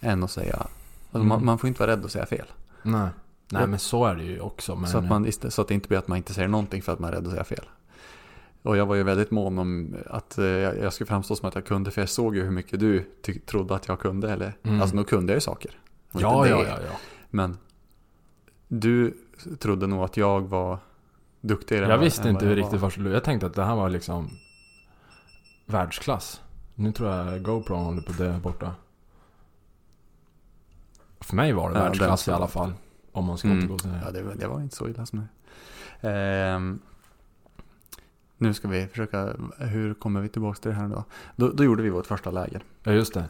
[0.00, 0.70] Än att säga, alltså
[1.14, 1.28] Mm.
[1.28, 2.46] man, man får inte vara rädd att säga fel.
[2.82, 3.08] Nej.
[3.52, 4.76] Nej men så är det ju också.
[4.76, 6.92] Men, Så, att man, så att det inte blir att man inte säger någonting för
[6.92, 7.64] att man är rädd att säga fel.
[8.62, 11.66] Och jag var ju väldigt mån om att eh, jag, skulle framstå som att jag
[11.66, 13.04] kunde, för jag såg ju hur mycket du
[13.46, 14.32] trodde att jag kunde.
[14.32, 14.80] Eller, Mm.
[14.80, 15.70] Alltså nu kunde jag ju saker.
[16.12, 16.96] Ja, ja, ja, ja.
[17.30, 17.58] Men
[18.72, 19.14] du
[19.58, 20.78] trodde nog att jag var
[21.40, 22.92] duktigare än Jag vad- visste än inte jag riktigt var.
[23.04, 24.30] det Jag tänkte att det här var liksom
[25.66, 26.42] världsklass.
[26.74, 28.74] Nu tror jag GoPro håller på dö borta.
[31.20, 32.72] För mig var det Ja, världsklass i alla fall.
[33.12, 33.58] Om man ska Mm.
[33.58, 34.02] återgå till det.
[34.04, 35.18] Ja, det, var- det var inte så illa som
[36.00, 36.78] det ehm,
[38.38, 41.04] Nu ska vi försöka, hur kommer vi tillbaka till det här nu då?
[41.36, 42.62] Då, då gjorde vi vårt första läger.
[42.82, 43.24] Ja, just det.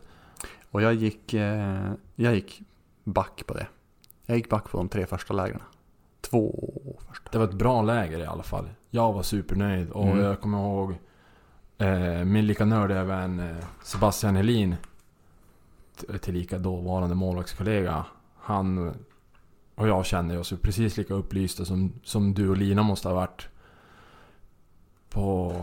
[0.70, 2.62] Och jag gick, eh, jag gick
[3.05, 3.66] back på det.
[4.31, 5.62] Jag gick back på de tre första lägren.
[6.21, 6.71] Två
[7.09, 7.29] första.
[7.33, 8.69] Det var ett bra läger i alla fall.
[8.90, 10.19] Jag var supernöjd och Mm.
[10.19, 10.95] jag kommer ihåg
[11.79, 14.77] eh, min lika nördiga vän eh, Sebastian Helin.
[16.21, 18.05] Tillika dåvarande målvaktskollega.
[18.37, 18.95] Han
[19.75, 23.14] och jag kände oss ju precis lika upplysta som, som du och Lina måste ha
[23.14, 23.49] varit.
[25.09, 25.55] På,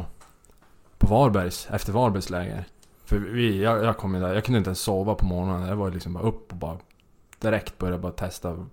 [0.97, 2.65] på Varbergs, efter Varbergs läger.
[3.05, 5.67] För vi, jag, jag kom ju där, jag kunde inte ens sova på morgonen.
[5.67, 6.77] Jag var liksom bara upp och bara
[7.39, 8.49] direkt började bara testa.
[8.49, 8.67] Liksom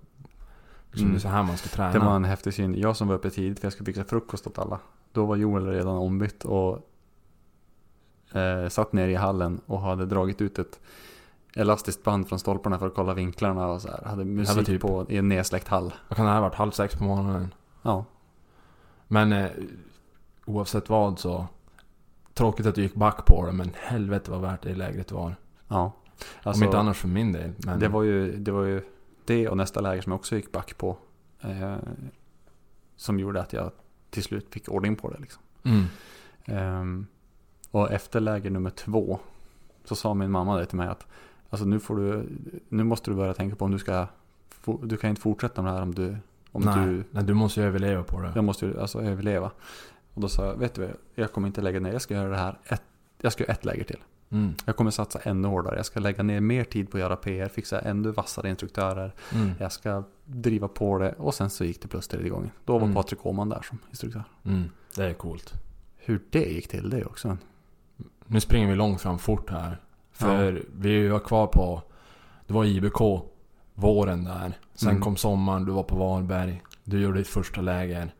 [1.06, 1.12] Mm.
[1.12, 1.92] Det är så här man ska träna.
[1.92, 2.74] Det var en häftig syn.
[2.80, 4.78] Jag som var uppe tidigt för jag skulle fixa frukost åt alla.
[5.12, 6.88] Då var Joel redan ombytt och
[8.32, 10.80] eh, satt ner i hallen och hade dragit ut ett
[11.56, 14.04] elastiskt band från stolparna för att kolla vinklarna och så här.
[14.04, 15.94] Hade musik typ- på i en nedsläckt hall.
[16.08, 16.54] Vad kan det här ha varit?
[16.58, 17.54] Halv sex på morgonen?
[17.82, 18.04] Ja,
[19.08, 19.50] Men eh,
[20.46, 21.46] oavsett vad så...
[22.34, 25.36] Tråkigt att du gick back på det, men helvete vad värt det lägret var.
[25.68, 25.92] ja.
[26.42, 27.52] Om inte annars för min del.
[27.58, 28.82] Men, det, var ju, det var ju
[29.24, 30.96] det och nästa läger som jag också gick back på.
[31.40, 31.76] Eh,
[32.96, 33.70] som gjorde att jag
[34.10, 35.18] till slut fick ordning på det.
[35.18, 35.42] Liksom.
[35.62, 35.84] Mm.
[36.44, 37.06] Ehm,
[37.70, 39.18] och efter läger nummer två
[39.84, 41.06] så sa min mamma det till mig att
[41.50, 42.28] alltså nu, får du,
[42.68, 44.06] nu måste du börja tänka på om du ska
[44.82, 46.16] du kan inte fortsätta med det här om du
[46.52, 48.32] om nej, du nej, du måste ju överleva på det.
[48.34, 49.50] jag måste ju alltså överleva.
[50.14, 52.28] Och då sa jag, vet du vad, jag kommer inte lägga ner, jag ska göra
[52.28, 52.82] det här ett,
[53.20, 54.00] jag ska göra ett läger till.
[54.34, 54.54] Mm.
[54.64, 57.48] Jag kommer satsa ännu hårdare, jag ska lägga ner mer tid på att göra PR,
[57.48, 59.12] fixa ännu vassare instruktörer.
[59.34, 59.50] Mm.
[59.58, 62.50] Jag ska driva på det och sen så gick det plus tredje gången.
[62.64, 62.94] Då var Mm.
[62.94, 64.24] Patrik Åhman där som instruktör.
[64.44, 64.70] Mm.
[64.96, 65.52] Det är coolt.
[65.96, 67.36] Hur det gick till det är också.
[68.26, 69.80] Nu springer vi långt fram fort här.
[70.12, 71.82] För vi var kvar på...
[72.46, 73.00] Det var IBK
[73.74, 74.58] våren där.
[74.74, 75.02] Sen Mm.
[75.02, 76.62] kom sommaren, du var på Varberg.
[76.84, 78.14] Du gjorde ditt första läger.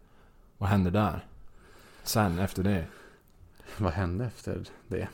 [0.59, 1.27] Vad hände där?
[2.03, 2.85] Sen efter det?
[3.79, 5.09] Vad hände efter det?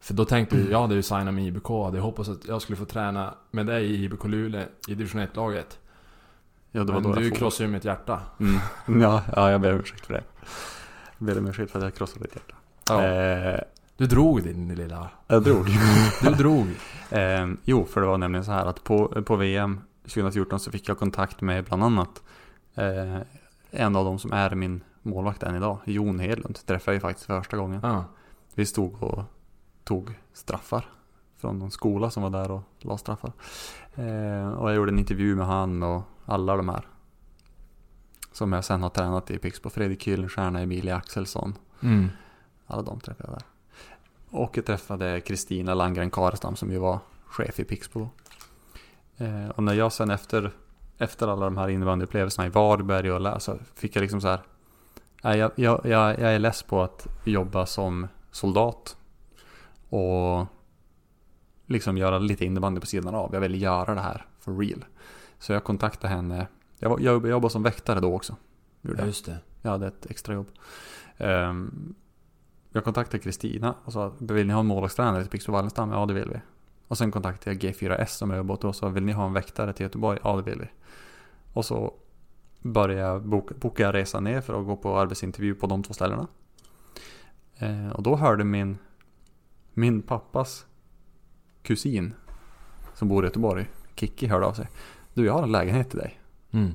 [0.00, 1.68] För då tänkte jag, jag hade ju signat med IBK.
[1.68, 5.78] Hade hoppats att jag skulle få träna med dig i IBK Luleå i division 1-laget.
[6.72, 8.20] Ja, det var Men då du krossade ju mitt hjärta.
[8.40, 8.60] Mm.
[9.02, 10.22] Ja, ja, jag ber om ursäkt för det.
[11.18, 13.04] Jag ber om ursäkt för att jag krossade ditt hjärta.
[13.06, 13.60] Eh,
[13.96, 15.08] Du drog din lilla...
[15.26, 15.66] jag drog.
[16.22, 16.66] Du drog.
[17.10, 20.88] eh, jo, för det var nämligen så här att på, på VM 2014 så fick
[20.88, 22.22] jag kontakt med bland annat
[22.74, 23.16] eh,
[23.70, 26.58] en av dem som är min målvakt än idag, Jon Hedlund.
[26.66, 27.80] Träffade jag ju faktiskt första gången.
[27.82, 28.04] Ja.
[28.54, 29.24] Vi stod och
[29.88, 30.84] tog straffar
[31.36, 33.32] från någon skola som var där och la straffar.
[33.94, 36.86] Eh, och jag gjorde en intervju med han och alla de här.
[38.32, 39.70] Som jag sen har tränat i Pixbo.
[39.70, 41.54] Fredrik Gyllenstierna, Emilia Axelsson.
[41.80, 42.08] Mm.
[42.66, 43.46] Alla de träffade jag där.
[44.30, 48.08] Och jag träffade Kristina Landgren Karestam som ju var chef i Pixbo.
[49.16, 50.52] Eh, och när jag sen efter,
[50.98, 54.40] efter alla de här innebandyupplevelserna i Varberg och läsa fick jag liksom så här.
[55.22, 58.97] Jag, jag, jag, jag är less på att jobba som soldat.
[59.88, 60.46] Och
[61.66, 63.34] liksom göra lite innebandy på sidan av.
[63.34, 64.84] Jag vill göra det här for real.
[65.38, 66.46] Så jag kontaktade henne.
[66.78, 68.36] Jag, var- jag jobbade som väktare då också.
[68.82, 69.38] Gjorde Ja, just det.
[69.62, 70.46] Jag hade ett extra jobb.
[71.16, 71.94] Ehm,
[72.72, 75.90] jag kontaktade Kristina och sa, vill ni ha en målvaktstränare till Pixbo Wallenstam?
[75.90, 76.40] Ja, det vill vi.
[76.88, 79.32] Och sen kontaktade jag G4S som jag jobbar åt och sa vill ni ha en
[79.32, 80.18] väktare till Göteborg?
[80.24, 80.68] Ja det vill vi.
[81.52, 81.94] Och så
[82.62, 86.26] började jag boka, boka resa ner för att gå på arbetsintervju på de två ställena.
[87.58, 88.78] Eh, och då hörde min,
[89.78, 90.66] min pappas
[91.62, 92.14] kusin
[92.94, 94.68] som bor i Göteborg, Kikki, hörde av sig.
[95.14, 96.20] Du, jag har en lägenhet till dig.
[96.50, 96.72] Mm.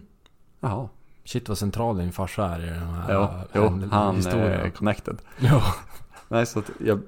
[0.60, 0.90] Jaha.
[1.24, 4.52] Shit vad central din farsa är i den här jo, han historien.
[4.52, 5.18] är connected.
[5.40, 5.64] Ja.
[6.28, 7.02] Nej, så jag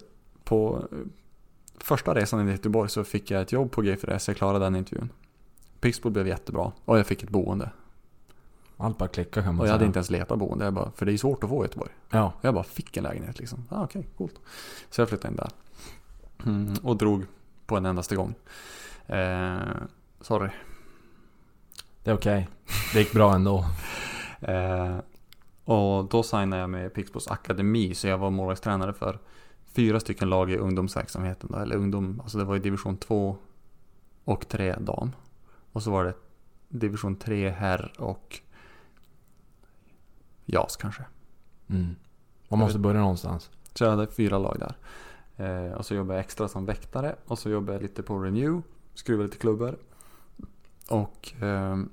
[0.43, 0.97] på eh,
[1.77, 4.29] första resan i Göteborg så fick jag ett jobb på G4S.
[4.29, 5.09] Jag klarade den intervjun.
[5.79, 7.69] Pixbo blev jättebra och jag fick ett boende.
[8.77, 9.73] Allt bara klickar kan man Och jag säga.
[9.73, 11.91] hade inte ens letat boende, jag bara, för det är svårt att få i Göteborg.
[12.09, 12.33] Ja.
[12.39, 13.65] Och jag bara fick en lägenhet liksom.
[13.69, 14.39] Ah, Okej, coolt.
[14.89, 15.49] Så jag flyttade in där.
[16.45, 17.25] Mm, och drog
[17.65, 18.35] på en endaste gång.
[19.05, 19.57] Eh,
[20.21, 20.49] sorry.
[22.03, 22.49] Det är okej.
[22.93, 23.65] Det gick bra ändå.
[24.41, 24.97] Eh,
[25.63, 29.19] och då signade jag med Pixbos akademi, så jag var målvaktstränare för
[29.65, 31.49] fyra stycken lag i ungdomsverksamheten.
[31.51, 33.37] Då, eller ungdom, alltså det var i division 2
[34.23, 35.11] och 3 dam.
[35.71, 36.13] Och så var det
[36.69, 38.39] division 3 herr och
[40.45, 41.03] JAS kanske.
[41.69, 41.95] Mm.
[42.47, 43.49] Man måste börja någonstans.
[43.73, 44.75] Så jag hade fyra lag där.
[45.37, 47.15] Eh, och så jobbade jag extra som väktare.
[47.25, 48.61] Och så jobbade jag lite på Renew.
[48.93, 49.77] Skruvade lite klubbor.
[50.89, 51.89] Och ehm,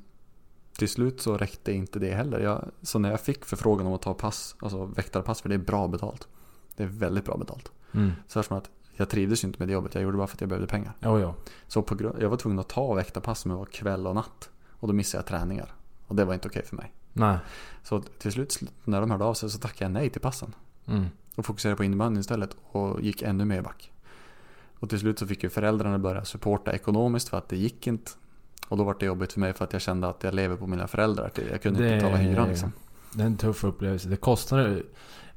[0.79, 2.41] till slut så räckte inte det heller.
[2.41, 5.59] Jag, så när jag fick förfrågan om att ta pass, alltså väktarpass, för det är
[5.59, 6.29] bra betalt.
[6.77, 7.73] Det är väldigt bra betalt.
[7.93, 8.13] Mm.
[8.29, 10.37] Så som att jag trivdes ju inte med det jobbet, jag gjorde det bara för
[10.37, 10.93] att jag behövde pengar.
[11.01, 11.35] Jo, jo.
[11.67, 14.51] Så på grund, jag var tvungen att ta väktarpass som var kväll och natt.
[14.71, 15.75] Och då missade jag träningar.
[16.07, 16.93] Och det var inte okej för mig.
[17.13, 17.39] Nej.
[17.83, 20.55] Så till slut när de hörde av sig så tackade jag nej till passen.
[20.87, 21.07] Mm.
[21.37, 23.93] Och fokuserade på innebandyn istället och gick ännu mer back.
[24.79, 28.11] Och till slut så fick ju föräldrarna börja supporta ekonomiskt för att det gick inte.
[28.69, 30.67] Och då var det jobbigt för mig för att jag kände att jag lever på
[30.67, 31.27] mina föräldrar.
[31.27, 32.73] Att Jag kunde inte Det- betala hyran liksom.
[33.15, 34.09] Det är en tuff upplevelse.
[34.09, 34.83] Det kostar...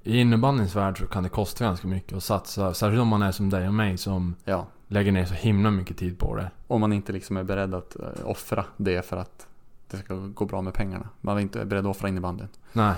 [0.04, 2.74] I innebandyns värld så kan det kosta ganska mycket att satsa.
[2.74, 4.68] Särskilt om man är som dig och mig som Ja.
[4.88, 6.52] lägger ner så himla mycket tid på det.
[6.68, 9.48] Om man inte liksom är beredd att eh, offra det för att
[9.90, 11.10] det ska gå bra med pengarna.
[11.22, 12.48] Man är inte beredd att offra innebandyn.
[12.74, 12.94] Nej.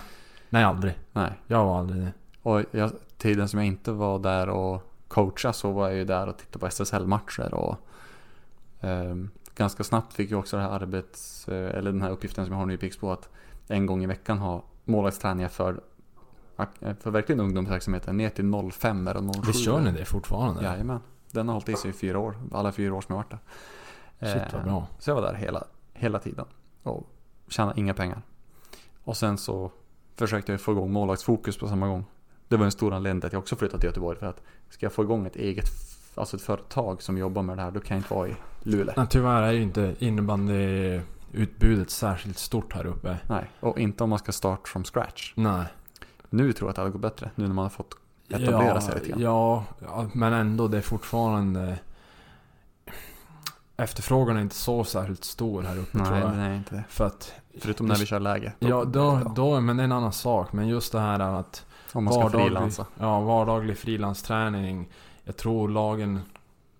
[0.49, 0.93] Nej, aldrig.
[1.13, 1.31] Nej.
[1.47, 2.13] Jag var aldrig det.
[2.47, 6.27] Och jag, tiden som jag inte var där och coacha så var jag ju där
[6.27, 7.77] och tittade på SSL-matcher och
[8.81, 12.51] ehm, ganska snabbt fick jag också det här arbets, eh, eller den här uppgiften som
[12.53, 13.29] jag har nu i Pixbo att
[13.67, 15.81] en gång i veckan ha målvaktsträningar för,
[16.99, 19.41] för verkligen ungdomsverksamheten ner till 05 och 07.
[19.47, 20.63] Visst kör ni det fortfarande?
[20.63, 20.99] Jajamän.
[21.31, 22.37] Den har hållit i sig i fyra år.
[22.51, 23.39] Alla fyra år som jag varit där.
[24.33, 24.87] Shit vad Eh, bra.
[24.99, 26.45] Så jag var där hela, hela tiden.
[26.83, 27.07] Och
[27.47, 28.21] tjänade inga pengar.
[29.03, 29.71] Och sen så
[30.15, 32.05] försökte jag få igång målvaktsfokus på samma gång.
[32.47, 34.19] Det var en stor anledning till att jag också flyttade till Göteborg.
[34.19, 35.69] För att ska jag få igång ett eget,
[36.15, 38.93] alltså ett företag som jobbar med det här, då kan jag inte vara i Luleå.
[38.97, 43.17] Nej, tyvärr är ju inte innebandyutbudet särskilt stort här uppe.
[43.29, 45.33] Nej, och inte om man ska starta from scratch.
[45.35, 45.65] Nej.
[46.29, 47.31] Nu tror jag att det hade gått bättre.
[47.35, 47.93] Nu när man har fått
[48.29, 49.21] etablera ja, sig lite grann.
[49.21, 51.79] Ja, ja, men ändå det är fortfarande...
[53.77, 56.31] Efterfrågan är inte så särskilt stor här uppe tror Nej, jag.
[56.31, 56.83] det är inte det.
[56.89, 57.33] För att...
[57.61, 58.53] Förutom när vi kör läge.
[58.59, 60.53] Ja, då, då, men det är en annan sak.
[60.53, 62.85] Men just det här att Om man ska vardaglig- frilansa.
[62.99, 64.89] Ja, vardaglig frilansträning.
[65.23, 66.19] Jag tror lagen...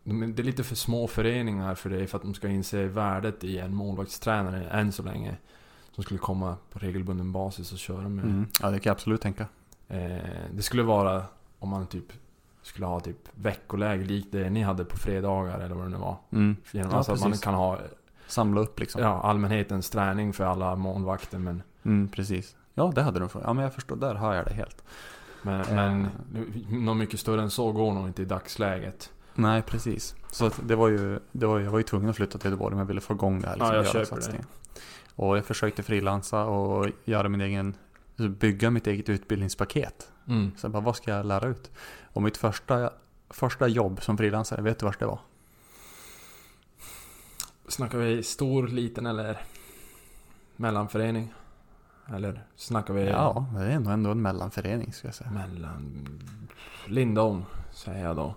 [0.03, 3.43] de- Det är lite för små föreningar för det för att de ska inse värdet
[3.43, 5.35] i en målvaktstränare än så länge.
[5.91, 8.25] Som skulle komma på regelbunden basis och köra med.
[8.25, 8.45] Mm.
[8.61, 9.45] Ja, det kan jag absolut tänka.
[9.87, 10.17] Eh,
[10.53, 11.23] det skulle vara
[11.59, 12.05] om man typ
[12.61, 16.15] skulle ha typ veckoläger likt det ni hade på fredagar eller vad det nu var.
[16.31, 16.55] Mm.
[16.71, 17.43] Genom Ja, alltså att man precis.
[17.43, 17.79] kan ha
[18.27, 19.01] Samla upp liksom.
[19.01, 22.55] ja, allmänhetens träning för alla målvakter men Mm, precis.
[22.77, 23.41] Ja, det hade de för.
[23.41, 23.95] Ja, men jag förstår.
[23.95, 24.83] Där hör jag det helt.
[25.41, 25.75] Men, Eh.
[25.75, 26.07] men
[26.69, 29.11] något mycket större än så går nog inte i dagsläget.
[29.35, 30.15] Nej, precis.
[30.31, 32.73] Så att det var ju, det var, jag var ju tvungen att flytta till Göteborg
[32.73, 33.55] om jag ville få igång det här.
[33.55, 34.05] liksom, Ja, jag köper det.
[34.05, 34.45] satsningen.
[35.15, 37.75] Och jag försökte frilansa och göra min egen,
[38.09, 40.11] alltså bygga mitt eget utbildningspaket.
[40.27, 40.51] Mm.
[40.57, 41.71] Så jag bara, vad ska jag lära ut?
[42.13, 42.89] Och mitt första,
[43.29, 45.19] första jobb som frilansare, vet du vart det var?
[47.67, 49.41] Snackar vi stor, liten eller
[50.55, 51.33] mellanförening?
[52.13, 55.29] Eller snackar vi Ja, det är nog ändå en mellanförening ska jag säga.
[55.31, 56.07] mellan...
[56.85, 58.35] Lindholm, säger jag då.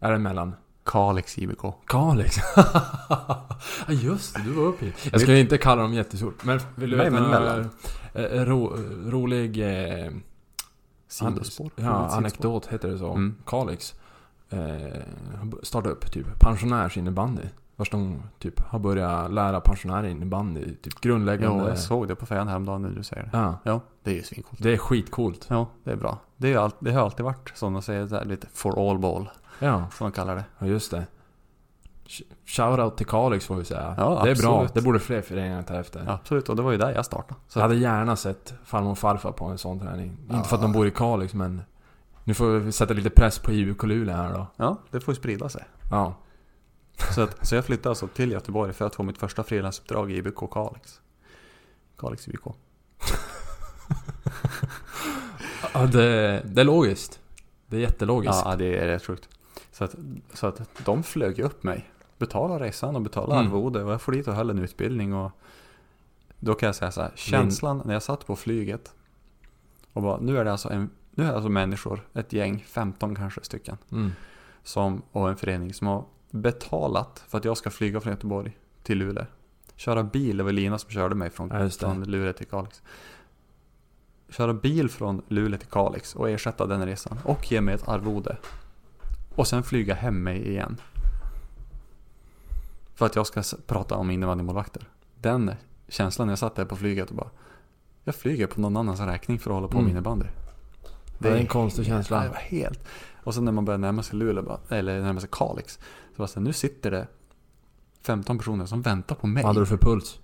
[0.00, 0.54] Är det mellan?
[0.84, 1.60] Kalix IBK.
[1.86, 2.36] Kalix?
[2.56, 3.46] ja
[3.88, 4.92] just det, du var uppe.
[5.12, 7.70] Jag skulle inte kalla dem jättestort, men vill du Nej, veta men mellan.
[8.14, 8.76] eh, ro,
[9.10, 9.58] rolig...
[10.04, 10.10] Eh,
[11.08, 11.70] Sidospår.
[11.76, 12.16] Ja, Sidospår.
[12.16, 13.10] anekdot heter det så.
[13.12, 13.36] Mm.
[13.46, 13.94] Kalix.
[14.50, 15.00] Eh,
[15.62, 17.42] startade upp typ pensionärsinnebandy.
[17.76, 20.64] Först de typ har börjat lära pensionärer innebandy.
[20.64, 21.68] Typ Ja, grundläggande.
[21.68, 23.30] jag såg det på färjan häromdagen när du säger det.
[23.32, 24.62] Ja, Ja, det är ju svincoolt.
[24.62, 25.46] det är skitcoolt.
[25.50, 26.18] Ja, det är bra.
[26.36, 28.98] Det, är ju allt, det har alltid varit som de säger, här, lite for all
[28.98, 29.30] ball.
[29.58, 30.44] Ja, Som de kallar det.
[30.58, 31.06] ja just det.
[32.06, 33.94] Sh- Shoutout till Kalix får vi säga.
[33.98, 34.52] Ja, det är bra.
[34.54, 34.74] absolut.
[34.74, 36.04] Det borde fler föreningar ta efter.
[36.06, 37.40] Ja, absolut, och det var ju där jag startade.
[37.48, 40.16] Så Jag hade gärna sett farmor och farfar på en sån träning.
[40.30, 41.62] Inte för att de bor i Kalix men...
[42.24, 44.46] Nu får vi sätta lite press på IBK Luleå här då.
[44.56, 45.64] Ja, det får ju sprida sig.
[45.90, 46.14] Ja.
[47.14, 50.16] Så, att, så jag flyttade alltså till Göteborg för att få mitt första frilansuppdrag i
[50.16, 51.00] IBK Kalix.
[51.98, 52.46] Kalix IBK.
[55.74, 57.20] Ja, det, det är logiskt.
[57.66, 58.42] Det är jättelogiskt.
[58.44, 59.28] Ja, det är rätt sjukt.
[59.72, 59.94] Så att,
[60.34, 61.90] så att de flög upp mig.
[62.18, 63.46] Betalade resan och betalade Mm.
[63.52, 65.30] arvode och jag får dit och höll en utbildning och
[66.38, 68.94] då kan jag säga så här, känslan när jag satt på flyget
[69.92, 73.14] och bara, nu är det alltså en, nu är det alltså människor, ett gäng, 15
[73.16, 74.12] kanske stycken, Mm.
[74.62, 78.98] som, och en förening som har betalat för att jag ska flyga från Göteborg till
[78.98, 79.24] Luleå.
[79.76, 81.70] Köra bil, det var Lina som körde mig från, Ja, det.
[81.70, 82.82] från Luleå till Kalix.
[84.28, 88.36] Köra bil från Luleå till Kalix och ersätta den resan och ge mig ett arvode.
[89.36, 90.76] Och sen flyga hem mig igen.
[92.94, 94.82] För att jag ska prata om innebandymålvakter.
[95.20, 95.50] Den
[95.88, 97.30] känslan när jag satt där på flyget och bara
[98.04, 99.90] Jag flyger på någon annans räkning för att hålla på med Mm.
[99.90, 100.26] innebandy.
[101.18, 102.22] Det är en konstig känsla.
[102.22, 102.80] Det var helt.
[103.24, 105.74] Och sen när man börjar närma sig Luleå, bara- eller närma sig Kalix.
[105.74, 105.82] Så
[106.16, 107.06] var det så här, nu sitter det
[108.02, 109.42] 15 personer som väntar på mig.
[109.42, 110.20] Vad hade du för puls?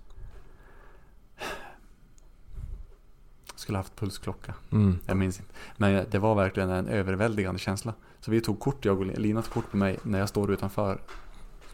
[3.55, 4.53] Skulle haft pulsklocka.
[4.71, 4.99] Mm.
[5.05, 5.51] Jag minns inte.
[5.77, 7.93] Men det var verkligen en överväldigande känsla.
[8.19, 11.01] Så vi tog kort, jag och Lina tog kort på mig när jag står utanför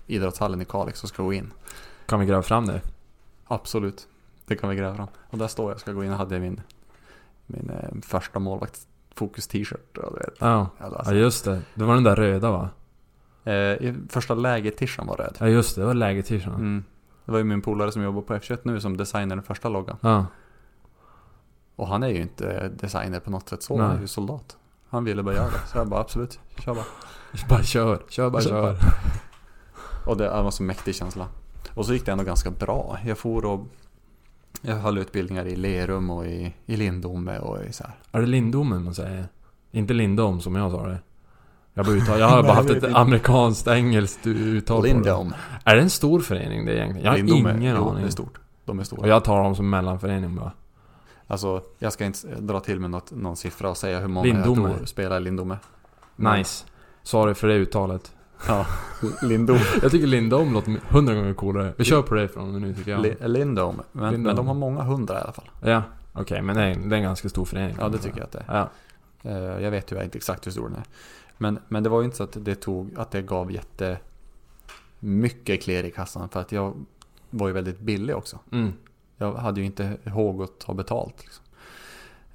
[0.07, 1.53] idrottshallen i Kalix och ska gå in.
[2.05, 2.81] Kan vi gräva fram det?
[3.45, 4.07] Absolut.
[4.45, 5.07] Det kan vi gräva fram.
[5.29, 6.61] Och där står jag och ska gå in och hade min,
[7.45, 8.39] min eh, första
[9.15, 9.97] målvaktsfokus t-shirt.
[9.97, 10.35] Och du vet.
[10.39, 10.69] Ja.
[10.79, 11.61] Alltså, ja, just det.
[11.73, 12.69] Det var den där röda va?
[13.51, 15.37] eh, första läget t-shirten var röd.
[15.39, 15.81] Ja, just det.
[15.81, 16.53] Det var läget-t-shirten.
[16.55, 16.83] Mm.
[17.25, 19.97] Det var ju min polare som jobbar på F21 nu som designade den första loggan.
[20.01, 20.25] Ja.
[21.75, 23.87] Och han är ju inte designer på något sätt så, Nej.
[23.87, 24.57] han är ju soldat.
[24.89, 25.67] Han ville bara göra det.
[25.67, 26.85] Så jag bara absolut, kör bara.
[27.49, 27.99] Bara kör.
[28.09, 28.77] Kör bara Kör kör.
[30.09, 31.27] Och det var så mäktig känsla.
[31.73, 32.97] Och så gick det ändå ganska bra.
[33.05, 33.67] Jag for och
[34.61, 37.93] jag höll utbildningar i Lerum och i, i Lindome och i så här.
[38.11, 39.25] Är det Lindomen man säger?
[39.71, 40.99] Inte Lindom som jag sa det.
[41.73, 44.93] Jag, bara uttal, jag har bara haft ett amerikanskt engelskt uttal på det.
[44.93, 45.35] Lindome.
[45.63, 47.05] Är det en stor förening det egentligen?
[47.05, 47.57] Jag har Lindome.
[47.57, 48.01] ingen jo, aning.
[48.01, 48.39] det är stort.
[48.65, 49.07] De är Och stora.
[49.07, 50.51] jag tar dem som mellanförening bara.
[51.27, 54.69] Alltså, jag ska inte dra till med något, någon siffra och säga hur många Lindome.
[54.69, 55.57] jag tror spelar i Lindome.
[56.15, 56.65] Nice.
[57.03, 58.14] Sorry för det uttalet.
[58.47, 58.65] Ja,
[59.21, 59.59] Lindome.
[59.81, 61.73] Jag tycker Lindom låter hundra gånger coolare.
[61.77, 63.01] Vi kör på det från nu tycker jag.
[63.01, 63.83] Li- Lindome.
[63.91, 64.27] Men, Lindome.
[64.29, 65.49] men de har många hundra i alla fall.
[65.61, 65.83] ja,
[66.13, 66.41] okej.
[66.41, 67.75] men det är, det är en ganska stor förening.
[67.79, 68.57] Ja, det tycker jag att det är.
[68.57, 68.69] Ja.
[69.29, 70.83] Eh, Jag vet ju inte exakt hur stor den är.
[71.37, 73.97] Men, men det var ju inte så att det tog, att det gav jätte
[74.99, 76.29] mycket klirr i kassan.
[76.29, 76.85] För att jag
[77.29, 78.39] var ju väldigt billig också.
[78.51, 78.73] Mm.
[79.17, 81.15] Jag hade ju inte ihåg att ta betalt.
[81.23, 81.43] Liksom.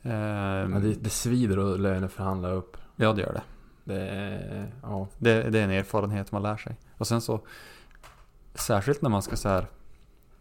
[0.03, 2.77] Ehm, Ja, det, det svider att löneförhandla upp.
[2.97, 3.43] ja, det gör det.
[3.85, 5.07] Det är, ja.
[5.19, 5.51] det.
[5.51, 6.77] Det är en erfarenhet man lär sig.
[6.99, 7.41] Och sen så,
[8.55, 9.67] särskilt när man ska så här,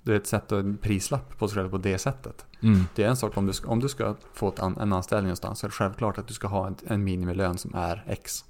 [0.04, 2.46] det är ett sätt och en prislapp på sig själv på det sättet.
[2.64, 2.80] Mm.
[2.96, 5.60] Det är en sak om du om du ska få ett an, en anställning någonstans
[5.60, 8.46] så är det självklart att du ska ha en, en minimilön som är X.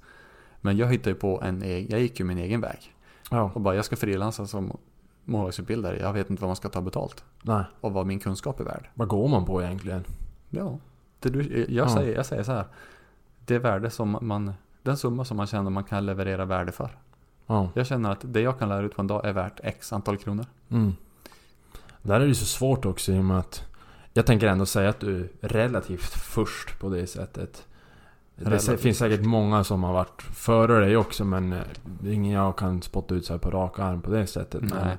[0.60, 2.94] Men jag hittade ju på en egen, jag gick ju min egen väg.
[3.30, 4.76] Ja, Och bara jag ska frilansa som
[5.24, 5.98] målvaktsutbildare.
[6.00, 7.24] Jag vet inte vad man ska ta betalt.
[7.42, 7.64] nej.
[7.80, 8.88] Och vad min kunskap är värd.
[8.94, 10.04] Vad går man på egentligen?
[10.50, 10.78] Ja.
[11.20, 11.94] Det du, jag, Ja.
[11.94, 12.64] säger, jag säger så här.
[13.46, 14.52] Det värde som man,
[14.82, 16.90] den summa som man känner man kan leverera värde för.
[17.46, 17.68] Ja.
[17.74, 20.16] Jag känner att det jag kan lära ut på en dag är värt X antal
[20.16, 20.46] kronor.
[20.70, 20.92] Mm.
[22.02, 23.64] Där är det ju så svårt också i och med att
[24.12, 27.66] Jag tänker ändå säga att du är relativt först på det sättet.
[28.36, 32.32] Det Relativt finns säkert många som har varit före dig också men eh, det ingen
[32.32, 34.60] jag kan spotta ut så här på rak arm på det sättet.
[34.62, 34.96] Men, Nej.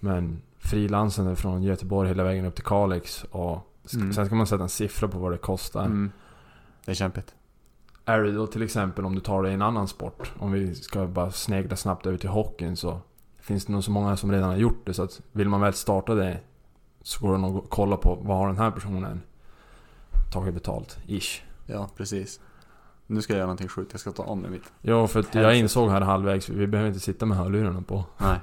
[0.00, 3.64] men frilansande från Göteborg hela vägen upp till Kalix och
[3.94, 4.12] Mm.
[4.12, 5.84] sen ska man sätta en siffra på vad det kostar.
[5.84, 6.10] Mm.
[6.84, 7.34] Det är kämpigt.
[8.08, 10.74] Är det då till exempel om du tar det i en annan sport, om vi
[10.74, 13.00] ska bara snegla snabbt över till hockeyn så
[13.40, 15.72] finns det nog så många som redan har gjort det så att vill man väl
[15.72, 16.40] starta det
[17.02, 19.20] så går det nog att kolla på vad har den här personen
[20.32, 21.42] tagit betalt, ish.
[21.66, 22.40] Ja, precis.
[23.06, 23.92] Nu ska jag göra någonting sjukt.
[23.92, 24.72] Jag ska ta om mig mitt.
[24.80, 28.04] Ja, för att jag insåg här halvvägs, vi behöver inte sitta med hörlurarna på.
[28.18, 28.38] Nej.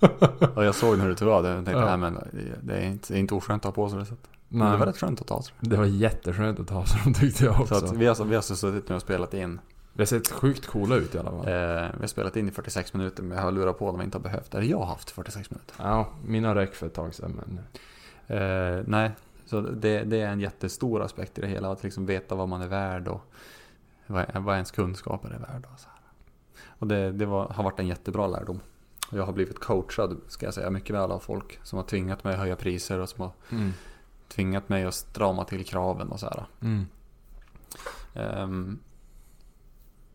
[0.54, 1.48] Och jag såg när du tog av det.
[1.48, 1.96] Jag tänkte, Ja.
[1.96, 2.18] nej men
[2.62, 4.30] det är inte, det är inte oskönt att ha på sig det sättet.
[4.52, 7.14] Men det var rätt skönt att ta sig det var jätteskönt att ta sig dem
[7.20, 7.86] tyckte jag också.
[7.86, 9.60] Så vi, har, vi har alltså suttit nu och spelat in.
[9.92, 11.48] Vi har sett sjukt coola ut i alla fall.
[11.48, 14.22] Eh, vi har spelat in i 46 minuter med hörlurar på när vi inte har
[14.22, 14.54] behövt.
[14.54, 15.74] Eller jag har haft 46 minuter.
[15.78, 17.60] Ja, mina räck för ett tag sedan men...
[18.38, 19.10] Eh, nej,
[19.46, 21.72] så det, det är en jättestor aspekt i det hela.
[21.72, 23.20] Att liksom veta vad man är värd och
[24.06, 25.68] vad, vad ens kunskaper är värda.
[25.72, 26.00] Och, så här.
[26.78, 28.60] och det, det var, har varit en jättebra lärdom.
[29.12, 32.32] Jag har blivit coachad, ska jag säga, mycket väl av folk som har tvingat mig
[32.32, 33.72] att höja priser och som har Mm.
[34.34, 36.44] Tvingat mig att strama till kraven och så här.
[36.62, 36.86] Mm.
[38.14, 38.78] Ehm,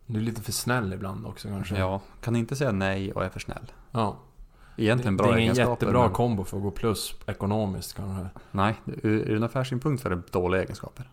[0.06, 1.78] Du är lite för snäll ibland också kanske.
[1.78, 3.72] ja, kan inte säga nej och är för snäll.
[3.92, 4.18] ja.
[4.78, 5.72] Egentligen bra Det är ingen egenskaper.
[5.72, 8.30] jättebra men- kombo för att gå plus ekonomiskt kanske.
[8.52, 11.10] Nej, ur, ur en affärssynpunkt så är det dåliga egenskaper.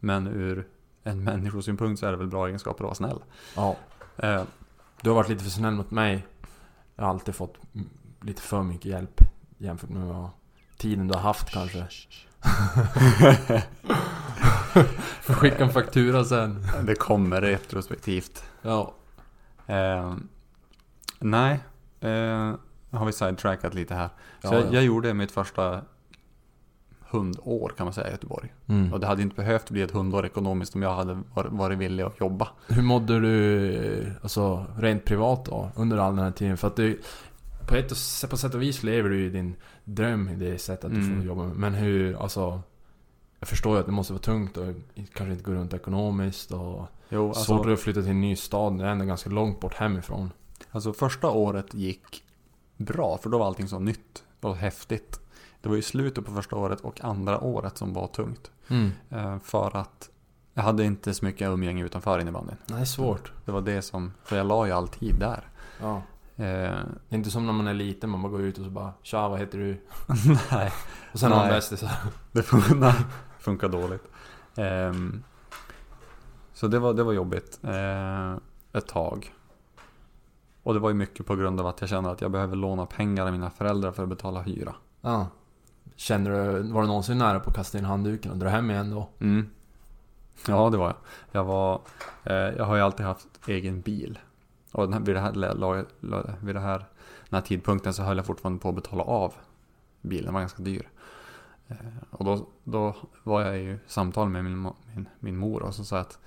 [0.00, 0.68] Men ur
[1.02, 3.18] en människosynpunkt så är det väl bra egenskaper att vara snäll.
[3.56, 3.76] Ja.
[4.16, 4.42] Eh,
[5.02, 6.26] Du har varit lite för snäll mot mig.
[6.96, 7.54] Jag har alltid fått
[8.22, 9.20] lite för mycket hjälp
[9.58, 10.28] jämfört med vad
[10.76, 11.86] tiden du har haft kanske.
[15.22, 16.66] Får skicka en faktura sen.
[16.82, 18.44] Det kommer retrospektivt.
[18.62, 18.94] Ja.
[19.66, 20.14] Eh,
[21.18, 21.60] nej,
[22.00, 22.54] eh,
[22.90, 24.08] har vi sidetrackat lite här.
[24.08, 24.14] Så
[24.46, 24.68] Ja, jag, ja.
[24.72, 25.80] jag gjorde mitt första
[27.10, 28.54] hundår kan man säga i Göteborg.
[28.68, 28.92] Mm.
[28.92, 32.20] Och det hade inte behövt bli ett hundår ekonomiskt om jag hade varit, villig att
[32.20, 32.48] jobba.
[32.66, 36.56] Hur mådde du, alltså rent privat då, under all den här tiden?
[36.56, 37.00] För att du,
[37.68, 37.88] på, ett
[38.30, 39.56] på sätt och vis lever du ju din
[39.94, 41.16] dröm i det sättet att du Mm.
[41.16, 41.56] får jobba med.
[41.56, 42.60] Men hur, alltså...
[43.40, 44.66] Jag förstår ju att det måste vara tungt och
[45.14, 48.78] kanske inte gå runt ekonomiskt och Jo, svårt alltså, att flytta till en ny stad.
[48.78, 50.30] Det är ändå ganska långt bort hemifrån.
[50.70, 52.24] alltså första året gick
[52.76, 55.20] bra för då var allting så nytt och häftigt.
[55.60, 58.50] Det var ju slutet på första året och andra året som var tungt.
[58.68, 58.90] Mm.
[59.10, 60.10] Eh, för att
[60.54, 62.56] jag hade inte så mycket umgänge utanför innebandyn.
[62.66, 63.32] Nej, svårt.
[63.44, 65.48] Det var det som, för jag la ju all tid där.
[65.80, 66.02] Ja.
[66.38, 66.44] Eh,
[67.08, 68.92] Det är inte som när man är liten, man bara går ut och så bara
[69.02, 69.80] Tja, vad heter du?
[70.52, 70.72] nej,
[71.12, 71.90] Och sen har man bästisar.
[72.32, 72.94] det fun- nej,
[73.38, 74.04] funkar dåligt.
[74.56, 75.22] Ehm,
[76.54, 78.32] så det var, det var jobbigt eh,
[78.72, 79.34] ett tag.
[80.62, 82.86] Och det var ju mycket på grund av att jag kände att jag behöver låna
[82.86, 84.74] pengar av mina föräldrar för att betala hyra.
[85.00, 85.26] Ja.
[85.96, 88.90] Känner du, var du någonsin nära på att kasta in handduken och dra hem igen
[88.90, 89.08] då?
[89.20, 89.50] Mm.
[90.48, 90.96] Ja, det var jag.
[91.32, 91.80] Jag, var,
[92.24, 94.18] eh, jag har ju alltid haft egen bil.
[94.72, 96.78] Och vid, det här, vid det här,
[97.28, 99.34] den här tidpunkten så höll jag fortfarande på att betala av
[100.02, 100.24] bilen.
[100.24, 100.88] Den var ganska dyr.
[101.68, 101.76] Eh,
[102.10, 104.62] och då, då var jag i samtal med min,
[104.94, 106.18] min, min mor och så sa att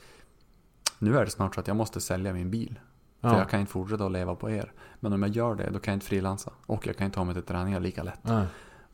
[0.99, 2.79] nu är det snart så att jag måste sälja min bil.
[3.21, 3.37] För Ja.
[3.37, 4.71] jag kan inte fortsätta att leva på er.
[4.99, 6.51] Men om jag gör det, då kan jag inte frilansa.
[6.65, 8.19] Och jag kan inte ta mig till träningar lika lätt.
[8.23, 8.45] Nej.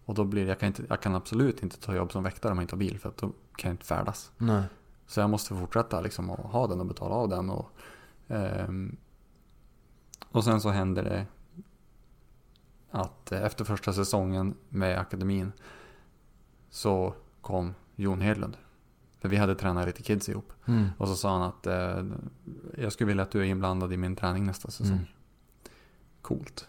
[0.06, 2.58] Och då blir jag kan, inte, jag kan absolut inte ta jobb som väktare om
[2.58, 3.00] jag inte har bil.
[3.00, 4.32] För att då kan jag inte färdas.
[4.38, 4.64] Nej.
[5.08, 7.50] Så jag måste fortsätta liksom att ha den och betala av den.
[7.50, 7.70] Och,
[8.28, 8.98] ehm,
[10.32, 11.26] och sen så hände det
[12.92, 15.52] att eh, efter första säsongen med akademin
[16.70, 18.58] så kom Jon Hedlund.
[19.20, 20.54] För vi hade tränat lite kids ihop.
[20.66, 20.90] Mm.
[20.98, 22.06] Och så sa han att eh,
[22.78, 24.94] jag skulle vilja att du är inblandad i min träning nästa säsong.
[24.94, 25.06] Mm.
[26.22, 26.68] Coolt.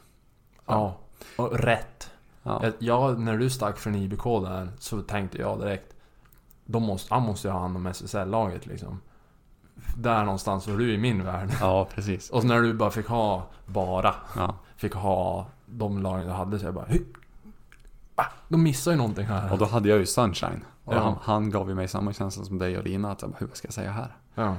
[0.66, 0.96] Ja.
[1.36, 2.10] Och rätt.
[2.42, 2.72] Ja.
[2.78, 5.94] Jag, när du stack från IBK där så tänkte jag direkt
[6.64, 9.00] de måste, Han måste ju ha hand om SSL-laget liksom.
[9.96, 11.48] Där någonstans var du i min värld.
[11.60, 12.30] ja, precis.
[12.30, 14.54] Och när du bara fick ha, bara, Ja.
[14.76, 16.86] fick ha de lagen du hade så jag bara!
[18.14, 19.52] Ah, de missar ju någonting här.
[19.52, 20.64] Och då hade jag ju Sunshine.
[20.84, 20.98] Och Ja.
[21.00, 23.12] han, han gav ju mig samma känsla som dig och Lina.
[23.12, 24.16] Att jag bara, hur ska jag säga här?
[24.34, 24.56] Ja.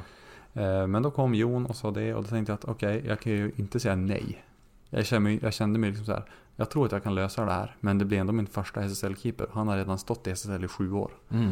[0.62, 3.20] Eh, Men då kom Jon och sa det och då tänkte jag att okej, jag
[3.20, 4.44] kan ju inte säga nej.
[4.90, 6.24] Jag kände mig, jag kände mig liksom så här,
[6.56, 7.76] jag tror att jag kan lösa det här.
[7.80, 9.48] Men det blir ändå min första SSL-keeper.
[9.54, 11.12] Han har redan stått i SSL i sju år.
[11.30, 11.52] Mm.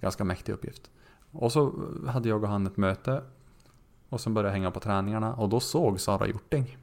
[0.00, 0.90] Ganska mäktig uppgift.
[1.38, 1.72] Och så
[2.06, 3.22] hade jag och han ett möte.
[4.08, 6.76] Och sen började jag hänga på träningarna och då såg Sara Hjorting.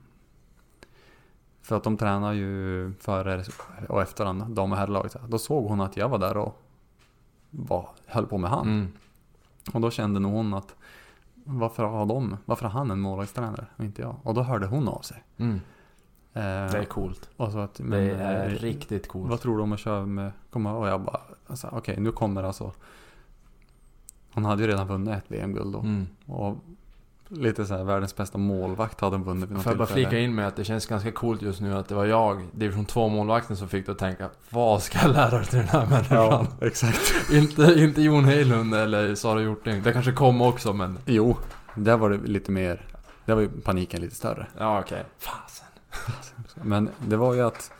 [1.61, 3.43] För att de tränar ju före
[3.89, 5.15] och efter han, dam och herrlaget.
[5.27, 6.61] Då såg hon att jag var där och
[7.49, 8.67] var, höll på med han.
[8.67, 8.87] Mm.
[9.73, 10.75] Och då kände nog hon att
[11.45, 14.15] varför har de, varför har han en målvaktstränare och inte jag?
[14.23, 15.23] Och då hörde hon av sig.
[15.37, 15.55] Mm.
[16.33, 16.41] Eh,
[16.71, 17.29] Det är coolt.
[17.37, 19.29] att, men, Det är eh, riktigt coolt.
[19.29, 22.43] Vad tror du om att köra med, komma, och jag bara, alltså, okej nu kommer
[22.43, 22.71] alltså
[24.33, 25.79] Hon hade ju redan vunnit ett VM-guld då.
[25.79, 26.07] Mm.
[26.25, 26.57] Och
[27.27, 30.19] lite så här, världens bästa målvakt hade hon vunnit vid något Får jag bara flika
[30.19, 33.09] in med att det känns ganska coolt just nu att det var jag, division 2
[33.09, 36.17] målvakten som fick dig att tänka Vad ska jag lära dig till den här människan?
[36.17, 37.13] Ja, exakt.
[37.31, 39.83] inte, inte Jon Heilund eller Sara Hjorting.
[39.83, 40.99] Det kanske kom också men...
[41.05, 41.37] Jo,
[41.75, 42.81] där var det lite mer,
[43.25, 44.47] där var ju paniken lite större.
[44.57, 45.03] Ja okej.
[45.17, 45.67] Fasen.
[46.61, 47.71] Men det var ju att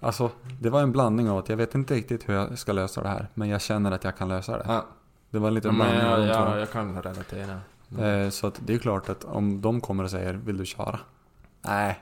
[0.00, 0.30] Alltså,
[0.60, 3.08] det var en blandning av att jag vet inte riktigt hur jag ska lösa det
[3.08, 3.28] här.
[3.34, 4.64] Men jag känner att jag kan lösa det.
[4.68, 4.86] Ja,
[5.30, 6.58] Det var en liten men blandning av jag, de två.
[6.58, 7.60] jag, kan relatera.
[8.24, 11.00] Eh, Så att det är klart att om de kommer och säger Vill du köra?
[11.62, 12.00] Nej,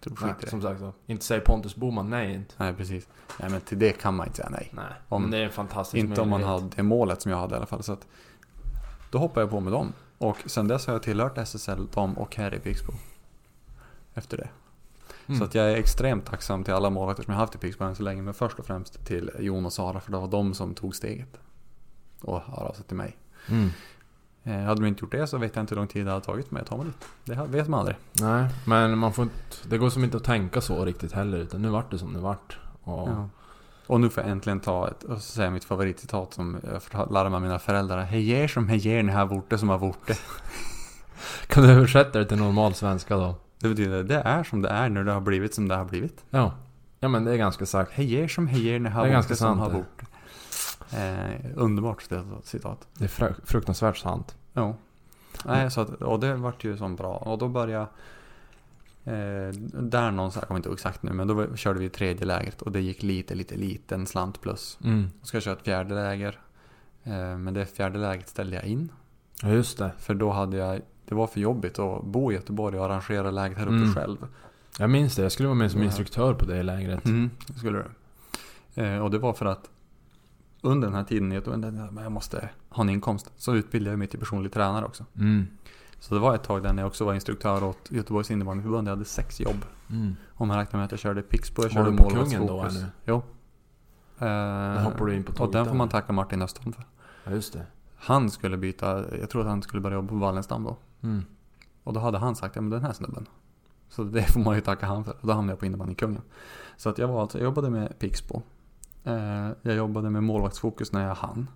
[0.00, 0.50] tror Nej, skit det.
[0.50, 0.92] som sagt så.
[1.06, 2.54] Inte säger Pontus Boman nej inte.
[2.56, 3.08] Nej, precis.
[3.40, 4.70] Nej, men till det kan man inte säga nej.
[4.72, 4.84] Nej.
[5.08, 7.54] Om- men det är en fantastisk Inte om man har det målet som jag hade
[7.54, 7.82] i alla fall.
[7.82, 8.06] Så att
[9.10, 9.92] då hoppade jag på med dem.
[10.18, 12.92] Och sen dess har jag tillhört SSL, dem och här i Pixbo.
[14.14, 14.48] Efter det.
[15.26, 15.38] Mm.
[15.38, 17.94] Så att jag är extremt tacksam till alla målvakter som jag haft i Pixbo än
[17.96, 18.22] så länge.
[18.22, 20.00] Men först och främst till Jon och Sara.
[20.00, 21.38] För det var de som tog steget.
[22.20, 23.16] Och hörde av sig till mig.
[23.48, 23.70] Mm.
[24.44, 26.24] Eh, hade de inte gjort det så vet jag inte hur lång tid det hade
[26.24, 27.08] tagit mig att ta mig dit.
[27.24, 27.96] Det vet man aldrig.
[28.20, 29.68] Nej, men man får inte...
[29.68, 31.38] Det går som inte att tänka så riktigt heller.
[31.38, 32.58] Utan nu vart det som det vart.
[32.82, 33.08] Och...
[33.08, 33.28] Ja.
[33.86, 36.60] Och nu får jag äntligen ta ett, och säga mitt favoritcitat som
[36.92, 38.02] jag av mina föräldrar.
[38.02, 40.14] Hej er som hej er ni har vorte som har vorte.
[41.46, 43.34] Kan du översätta det till normal svenska då?
[43.58, 46.24] Det betyder det är som det är när det har blivit som det har blivit.
[46.30, 46.54] Ja.
[47.00, 47.92] Ja men det är ganska sagt.
[47.92, 49.74] Hej er som hej er ni har vorte som har det.
[49.74, 50.06] vorte.
[50.92, 52.02] Eh, underbart
[52.44, 52.88] citat-.
[52.94, 54.36] Det är fru- fruktansvärt sant.
[54.52, 54.74] Ja.
[55.44, 57.16] Nej, så att, och det vart ju som bra.
[57.16, 57.86] Och då började
[59.08, 59.48] Eh,
[59.82, 62.72] där någonstans, jag kommer inte ihåg exakt nu, men då körde vi tredje lägret och
[62.72, 64.78] det gick lite, lite, liten slant plus.
[64.84, 65.10] Mm.
[65.20, 66.40] Då ska jag köra ett fjärde läger.
[67.04, 68.92] Eh, men det fjärde lägret ställde jag in.
[69.42, 69.92] Ja, just det.
[69.98, 73.58] För då hade jag, det var för jobbigt att bo i Göteborg och arrangera läget
[73.58, 73.94] här uppe Mm.
[73.94, 74.26] själv.
[74.78, 75.22] Jag minns det.
[75.22, 77.04] Jag skulle vara med som instruktör på det lägret.
[77.04, 77.78] Mm, skulle
[78.74, 78.82] du.
[78.82, 79.70] Eh, och det var för att
[80.60, 84.08] under den här tiden Göteborg, men jag måste ha en inkomst, så utbildade jag mig
[84.08, 85.04] till personlig tränare också.
[85.16, 85.46] Mm.
[85.98, 88.88] Så det var ett tag där när jag också var instruktör åt Göteborgs innebandyförbund.
[88.88, 89.64] Jag hade sex jobb.
[89.90, 90.16] Mm.
[90.34, 92.32] Om man räknar med att jag körde Pixbo, jag Var körde du på målvaktsfokus.
[92.32, 92.86] kungen då eller?
[93.04, 93.22] Jo.
[94.18, 96.84] Eh, hoppar du in på Och tåget den får man tacka Martin Östholm för.
[97.24, 97.66] Ja, just det.
[97.96, 100.76] Han skulle byta, jag tror att han skulle börja jobba på Wallenstam då.
[101.02, 101.24] Mm.
[101.82, 103.26] Och då hade han sagt, ja men den här snubben.
[103.88, 105.12] Så det får man ju tacka han för.
[105.20, 106.22] Och då hamnade jag på innebandykungen.
[106.76, 108.42] Så att jag var alltså, jag jobbade med Pixbo.
[109.06, 111.50] Eh, jag jobbade med målvaktsfokus när jag hann.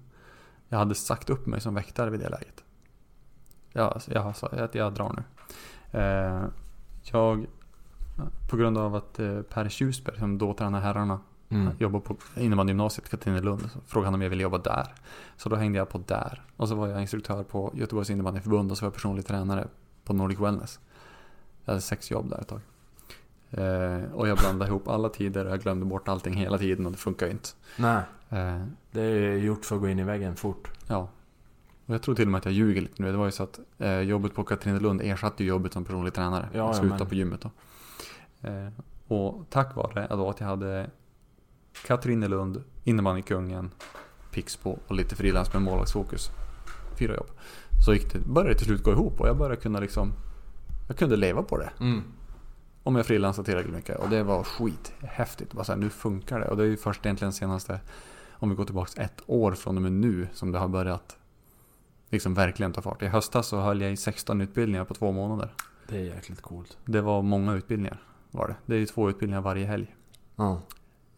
[0.69, 2.65] Jag hade sagt upp mig som väktare vid det läget.
[3.75, 5.23] Alltså, jag sa att jag drar nu.
[6.01, 6.45] Eh,
[7.03, 7.47] jag,
[8.51, 11.21] på grund av att eh, Per Tjusberg, som då tränade herrarna,
[11.53, 11.73] Mm.
[11.79, 13.71] jobbar på innebandygymnasiet i Katrinelund.
[13.87, 14.95] Frågade han om jag ville jobba där.
[15.37, 16.43] Så då hängde jag på där.
[16.57, 19.69] Och så var jag instruktör på Göteborgs innebandyförbund och så var jag personlig tränare
[20.05, 20.81] på Nordic Wellness.
[21.65, 22.61] Jag hade sex jobb där ett tag.
[23.51, 26.93] Eh, och jag blandade ihop alla tider och jag glömde bort allting hela tiden och
[26.93, 27.49] det funkar ju inte.
[27.77, 30.71] Nej, Eh, det är gjort för att gå in i väggen fort.
[30.87, 31.09] ja.
[31.87, 33.11] Och jag tror till och med att jag ljuger lite nu.
[33.13, 36.49] Det var ju så att eh, jobbet på Katrinelund ersatte ju jobbet som personlig tränare.
[36.53, 37.51] Ja, jag ja, slutade men- på gymmet då.
[38.49, 38.69] Eh,
[39.09, 40.91] och tack vare då att jag hade
[41.87, 43.71] Katrinelund, innebandykungen,
[44.31, 46.31] Pixbo och lite frilans med målvaktsfokus.
[46.99, 47.31] Fyra jobb.
[47.87, 50.13] Så gick det, började det till slut gå ihop och jag började kunna liksom
[50.89, 51.71] Jag kunde leva på det.
[51.81, 52.03] Mm.
[52.83, 53.99] Om jag frilansade tillräckligt mycket.
[53.99, 55.53] Och det var skit häftigt.
[55.53, 56.49] Bara så här, nu funkar det.
[56.49, 57.81] Och det är ju först egentligen senaste,
[58.33, 61.17] om vi går tillbaka ett år från och med nu, som det har börjat
[62.09, 63.03] liksom verkligen ta fart.
[63.03, 65.53] I höstas så höll jag i 16 utbildningar på två månader.
[65.89, 66.79] Det är jäkligt coolt.
[66.85, 68.03] Det var många utbildningar.
[68.31, 68.57] Var det.
[68.67, 69.97] det är ju två utbildningar varje helg
[70.37, 70.61] Ja.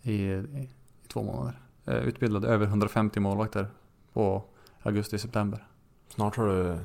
[0.02, 0.70] i, i, i
[1.08, 1.60] två månader.
[1.86, 3.66] Eh, utbildade över 150 målvakter
[4.12, 4.42] på
[4.82, 5.66] augusti-september.
[6.08, 6.78] Snart har du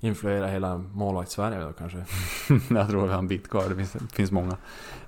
[0.00, 1.98] influerat hela målvakts-Sverige då kanske?
[2.74, 4.56] jag tror vi har en bit kvar, det finns, det finns många.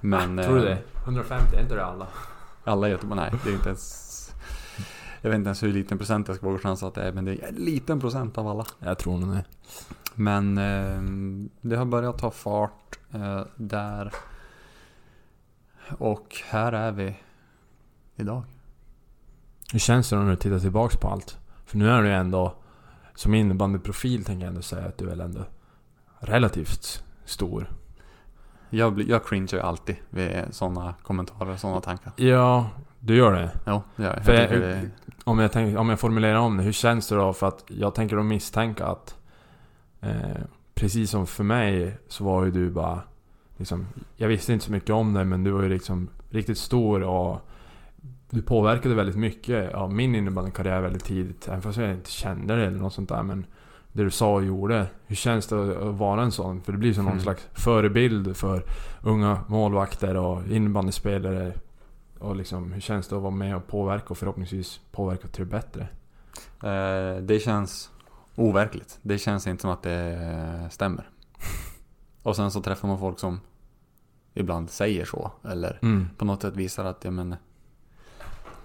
[0.00, 0.82] Men, Tror du eh, det?
[1.04, 2.06] 150, är inte det alla?
[2.64, 4.32] Alla i Göteborg, nej det är inte ens
[5.20, 7.24] Jag vet inte ens hur liten procent jag ska våga chansa att det är Men
[7.24, 9.44] det är en liten procent av alla Jag tror nog det.
[10.14, 11.02] Men eh,
[11.60, 14.12] det har börjat ta fart eh, där
[15.98, 17.16] Och här är vi
[18.16, 18.42] Idag
[19.72, 21.38] Hur känns det när du tittar tillbaks på allt?
[21.66, 22.54] För nu är du ändå,
[23.14, 25.40] som innebandyprofil tänker jag ändå säga att du är väl ändå
[26.18, 27.70] relativt stor.
[28.70, 33.50] Jag, blir- jag cringear alltid vid sådana kommentarer och sådana tankar Ja, du gör det.
[33.66, 34.36] Jo, det gör jag.
[34.36, 34.90] Jag tycker det,
[35.24, 37.32] Om jag, tänk, om jag formulerar om det, hur känns det då?
[37.32, 39.16] För att jag tänker då misstänka att
[40.00, 40.42] eh,
[40.74, 43.00] Precis som för mig så var ju du bara
[43.56, 43.86] liksom,
[44.16, 47.48] Jag visste inte så mycket om det men du var ju liksom riktigt stor och
[48.34, 51.48] Du påverkade väldigt mycket av min innebandykarriär väldigt tidigt.
[51.48, 53.22] Även fast jag inte kände det eller något sånt där.
[53.22, 53.46] Men
[53.92, 54.86] det du sa och gjorde.
[55.06, 56.60] Hur känns det att vara en sån?
[56.62, 57.22] För det blir som någon Mm.
[57.22, 58.64] slags förebild för
[59.02, 61.52] unga målvakter och innebandyspelare.
[62.18, 65.50] Och liksom, hur känns det att vara med och påverka och förhoppningsvis påverka till det
[65.50, 65.88] bättre?
[66.62, 67.90] eh, det känns
[68.36, 71.08] overkligt Det känns inte som att det stämmer
[72.22, 73.40] Och sen så träffar man folk som
[74.34, 76.08] Ibland säger så Eller Mm.
[76.18, 77.34] på något sätt visar att ja, men,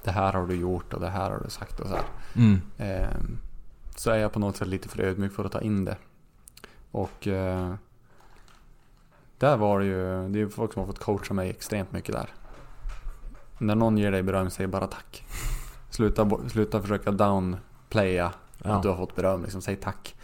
[0.07, 2.03] det här har du gjort och det här har du sagt och så här.
[2.35, 2.61] Mm.
[2.77, 3.37] Ehm,
[3.95, 5.97] så är jag på något sätt lite för ödmjuk för att ta in det.
[6.91, 7.73] Och eh,
[9.37, 12.29] där var det ju, det är folk som har fått coacha mig extremt mycket där.
[13.57, 15.23] När någon ger dig beröm, säg bara tack.
[15.89, 18.93] Sluta, sluta försöka downplaya att du Ja.
[18.93, 20.15] har fått beröm, liksom, säg tack.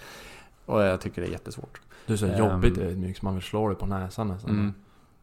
[0.65, 1.81] Och jag tycker det är jättesvårt.
[2.05, 2.37] Du är så Ehm.
[2.37, 4.49] jobbigt ödmjuk så man vill slå dig på näsan nästan.
[4.51, 4.73] Mm.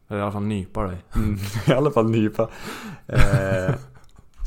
[0.07, 0.97] Eller i alla fall nypa dig.
[1.15, 1.37] Mm,
[1.67, 2.49] I alla fall nypa.
[3.07, 3.75] Eh,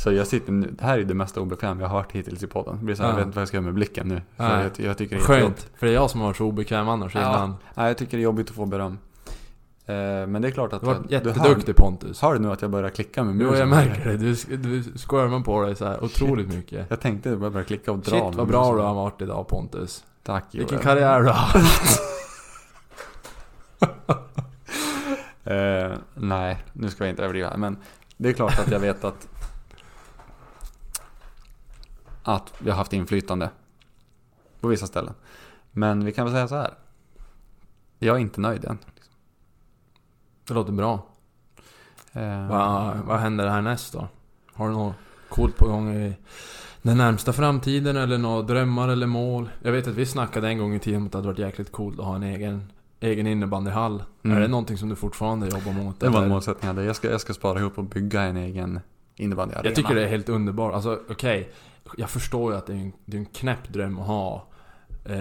[0.02, 2.46] så jag sitter nu, det här är det mest obekväma jag har hört hittills i
[2.46, 2.76] podden.
[2.78, 3.12] Det blir så här, Ja.
[3.12, 4.22] Jag vet inte vad jag ska göra med blicken nu.
[4.36, 5.24] För jag, jag tycker det är.
[5.26, 7.20] Skönt, för det är jag som har varit så obekväm annars Ja.
[7.20, 7.54] innan.
[7.74, 8.98] Nej, jag tycker det är jobbigt att få beröm.
[9.86, 9.94] Eh,
[10.26, 12.22] men det är klart att Du du jätteduktig Pontus.
[12.22, 13.58] Hör, du nu att jag börjar klicka med Jo, musen?
[13.58, 14.16] jag märker det.
[14.16, 16.86] Du, du skärmar på dig så här otroligt mycket.
[16.90, 18.76] Jag tänkte att jag börjar klicka och dra Shit med vad bra musen.
[18.76, 20.04] du har varit idag Pontus.
[20.22, 20.82] Tack Vilken Joel.
[20.84, 22.00] karriär du har haft.
[25.44, 27.56] Eh, nej, nu ska jag inte överdriva.
[27.56, 27.76] Men
[28.16, 29.28] det är klart att jag vet att
[32.24, 33.50] att vi har haft inflytande
[34.60, 35.14] på vissa ställen.
[35.70, 36.74] Men vi kan väl säga så här.
[37.98, 38.78] Jag är inte nöjd än.
[40.48, 41.06] Det låter bra.
[42.12, 44.08] Eh, Vad, vad händer härnäst då?
[44.54, 44.94] Har du något
[45.28, 46.16] coolt på gång i
[46.82, 49.48] den närmsta framtiden eller några drömmar eller mål?
[49.62, 51.72] Jag vet att vi snackade en gång i tiden om att det hade varit jäkligt
[51.72, 54.02] coolt att ha en egen, egen innebandyhall.
[54.22, 54.36] Mm.
[54.36, 56.00] Är det någonting som du fortfarande jobbar mot?
[56.00, 56.84] Det var en målsättning jag hade.
[56.86, 58.80] Jag ska, jag ska spara ihop och bygga en egen
[59.16, 59.68] innebandyarena.
[59.68, 60.74] Jag tycker det är helt underbart.
[60.74, 61.52] Alltså okej,
[61.96, 64.46] jag förstår ju att det är en, det är en knäpp dröm att ha.
[65.04, 65.14] Eh,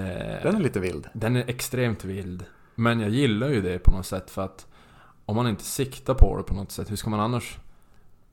[0.43, 1.07] Den är lite vild.
[1.13, 2.45] den är extremt vild.
[2.75, 4.67] Men jag gillar ju det på något sätt för att
[5.25, 7.57] om man inte siktar på det på något sätt, hur ska man annars...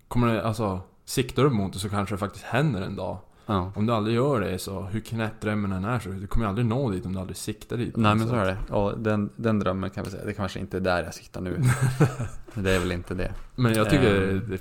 [0.08, 3.18] Kommer det, alltså, siktar du mot det så kanske det faktiskt händer en dag.
[3.46, 3.72] Ja.
[3.74, 6.66] Om du aldrig gör det så, hur knäpp drömmen än är så, du kommer aldrig
[6.66, 7.96] nå dit om du aldrig siktar dit.
[7.96, 8.74] Nej men så är det.
[8.74, 11.62] Och den, den drömmen kan vi säga, det kanske inte är där jag siktar nu.
[12.54, 13.32] det är väl inte det.
[13.56, 14.42] Men jag tycker, Ehm.
[14.50, 14.60] det,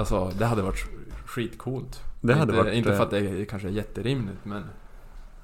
[0.00, 0.86] alltså det hade varit
[1.26, 2.00] skitcoolt.
[2.22, 2.74] Det hade inte, varit...
[2.74, 4.62] Inte eh, för att det är kanske är jätterimligt men...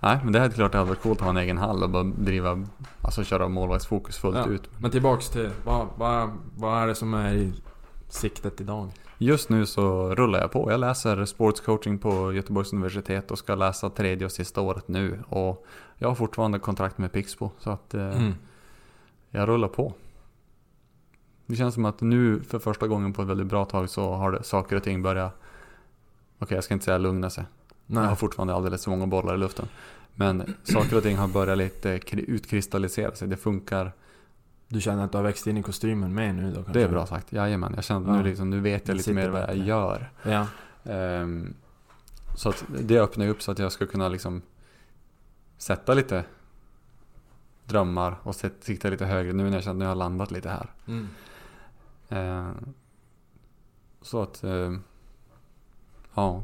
[0.01, 1.91] Nej men det hade klart det hade varit coolt att ha en egen hall och
[1.91, 2.67] bara driva,
[3.03, 4.47] alltså köra målvaktsfokus fullt Ja.
[4.49, 4.71] ut.
[4.79, 7.53] Men tillbaks till, vad, vad, vad är det som är i
[8.09, 8.89] siktet idag?
[9.19, 10.71] Just nu så rullar jag på.
[10.71, 15.23] Jag läser sportscoaching på Göteborgs universitet och ska läsa tredje och sista året nu.
[15.29, 15.67] Och
[15.97, 18.35] jag har fortfarande kontrakt med Pixbo så att eh, Mm.
[19.31, 19.93] jag rullar på.
[21.47, 24.33] Det känns som att nu för första gången på ett väldigt bra tag så har
[24.33, 25.41] det, saker och ting börjat
[26.39, 27.45] Okej, jag ska inte säga lugna sig.
[27.87, 28.17] Jag har Nej.
[28.17, 29.69] fortfarande alldeles för många bollar i luften.
[30.15, 33.29] Men saker och ting har börjat lite kri- utkristallisera sig.
[33.29, 33.93] Det funkar.
[34.69, 36.73] Du känner att du har växt in i kostymen med nu då kanske?
[36.73, 37.33] Det är bra sagt.
[37.33, 37.73] Jajamän.
[37.75, 38.23] Jag känner att Ja.
[38.23, 40.11] nu, liksom, nu vet jag lite mer vad jag gör.
[40.23, 40.47] Ja.
[40.85, 41.55] Ehm,
[42.37, 44.43] så att det öppnar ju upp så att jag ska kunna liksom
[45.59, 46.25] sätta lite
[47.65, 50.49] drömmar och sikta lite högre nu när jag känner att nu har jag landat lite
[50.49, 50.71] här.
[50.87, 51.09] Mm.
[52.09, 52.55] Ehm,
[54.03, 54.83] så att, ehm,
[56.19, 56.43] ja.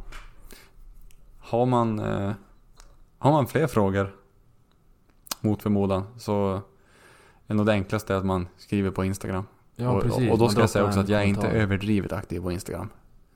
[1.39, 2.33] Har man, eh,
[3.18, 4.14] har man fler frågor
[5.41, 6.61] mot förmodan så
[7.47, 9.47] är nog det enklaste att man skriver på Instagram.
[9.77, 10.33] Ja, och, precis.
[10.33, 12.89] och då ska jag säga också att jag är inte överdrivet aktiv på Instagram.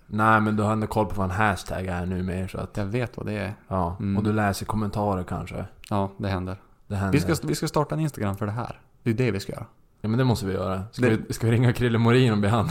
[0.06, 2.76] Nej, men du har ändå koll på vad en hashtag är nu mer så att...
[2.76, 3.54] Jag vet vad det är.
[3.68, 3.96] Ja.
[4.00, 4.16] Mm.
[4.16, 5.64] Och du läser kommentarer kanske.
[5.90, 6.60] Ja, det händer.
[6.86, 7.12] Det händer.
[7.12, 8.80] Vi ska, vi ska starta en Instagram för det här.
[9.02, 9.66] Det är det vi ska göra.
[10.00, 10.82] Ja men det måste vi göra.
[10.92, 12.68] Ska, Det- vi, ska vi ringa Krille Morin och be han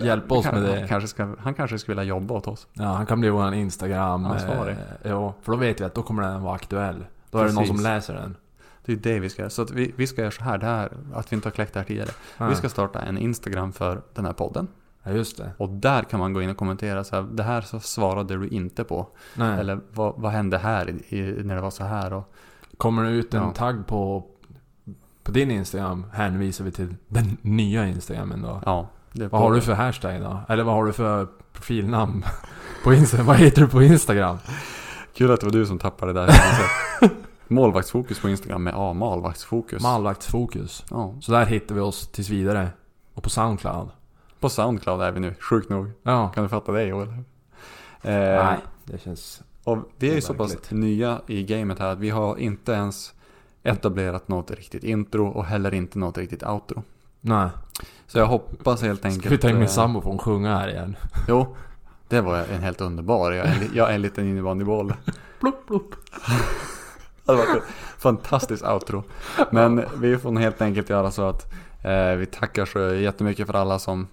[0.00, 0.88] hjälpa oss Han- med Han det?
[0.88, 2.66] kanske, ska, han kanske skulle vilja jobba åt oss.
[2.72, 4.26] Ja, han kan bli våran Instagram...
[4.26, 4.72] Ansvarig.
[5.02, 7.04] Eh, ja, för då vet vi att då kommer den vara aktuell.
[7.30, 7.76] Då är det någon Precis.
[7.76, 8.36] som läser den.
[8.84, 9.50] Det är det vi ska göra.
[9.50, 11.72] Så att vi, vi ska göra så här, det här, att vi inte har kläckt
[11.74, 12.10] det här tidigare.
[12.38, 12.48] Ja.
[12.48, 14.68] Vi ska starta en Instagram för den här podden.
[15.02, 15.50] Ja, just det.
[15.58, 18.48] Och där kan man gå in och kommentera så här, det här så svarade du
[18.48, 19.06] inte på.
[19.34, 19.60] Nej.
[19.60, 22.12] Eller vad, vad hände här i, när det var så här?
[22.12, 22.32] Och,
[22.76, 23.50] Kommer det ut en Ja.
[23.52, 24.24] tagg på,
[25.22, 28.60] på din Instagram hänvisar vi till den nya Instagramen då.
[28.66, 28.88] ja,
[29.26, 30.40] Vad har du för hashtag då?
[30.48, 32.24] Eller vad har du för profilnamn?
[32.84, 33.26] På Instagram?
[33.26, 34.38] Vad heter du på Instagram?
[35.14, 36.34] Kul att det var du som tappade det där.
[37.48, 39.82] Målvaktsfokus på Instagram med A, målvaktsfokus.
[39.82, 40.84] Målvaktsfokus.
[40.90, 41.14] Ja.
[41.20, 42.68] Så där hittar vi oss tills vidare.
[43.14, 43.88] Och på Soundcloud.
[44.40, 45.90] På Soundcloud är vi nu, sjukt nog.
[46.02, 46.28] Ja.
[46.28, 47.08] Kan du fatta det Joel?
[47.08, 47.14] Eh,
[48.02, 49.42] Nej, det känns...
[49.64, 53.14] Och vi är ju så pass nya i gamet här att vi har inte ens
[53.62, 56.82] etablerat något riktigt intro och heller inte något riktigt outro.
[57.28, 57.48] Nej.
[58.06, 59.22] Så jag hoppas helt enkelt...
[59.22, 60.96] Ska vi ta in min eh, sambo på att sjunga här igen?
[61.28, 61.56] Jo,
[62.08, 63.32] det var en helt underbar.
[63.32, 64.94] Jag är, en jag är en liten innebandyboll.
[65.40, 65.94] Plopp, plopp.
[67.24, 67.62] Det varit ett
[67.98, 69.04] fantastiskt outro.
[69.50, 71.52] Men vi får helt enkelt göra så att
[71.84, 74.06] eh, vi tackar så jättemycket för alla som...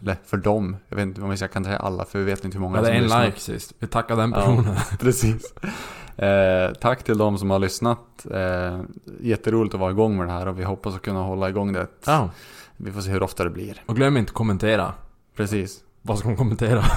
[0.00, 0.76] Eller för dem.
[0.88, 2.82] Jag vet inte om jag kan säga alla för vi vet inte hur många Ja,
[2.82, 3.26] det är som en lyssnar.
[3.26, 3.72] like sist.
[3.78, 4.36] Vi tackar den Ja.
[4.36, 4.76] personen.
[5.00, 5.54] Precis.
[6.16, 8.26] Eh, tack till de som har lyssnat.
[8.30, 8.80] Eh,
[9.20, 11.86] jätteroligt att vara igång med det här och vi hoppas att kunna hålla igång det.
[12.06, 12.30] Ja.
[12.76, 13.82] Vi får se hur ofta det blir.
[13.86, 14.92] Och glöm inte att kommentera.
[15.36, 15.80] Precis.
[16.02, 16.82] Vad ska man kommentera?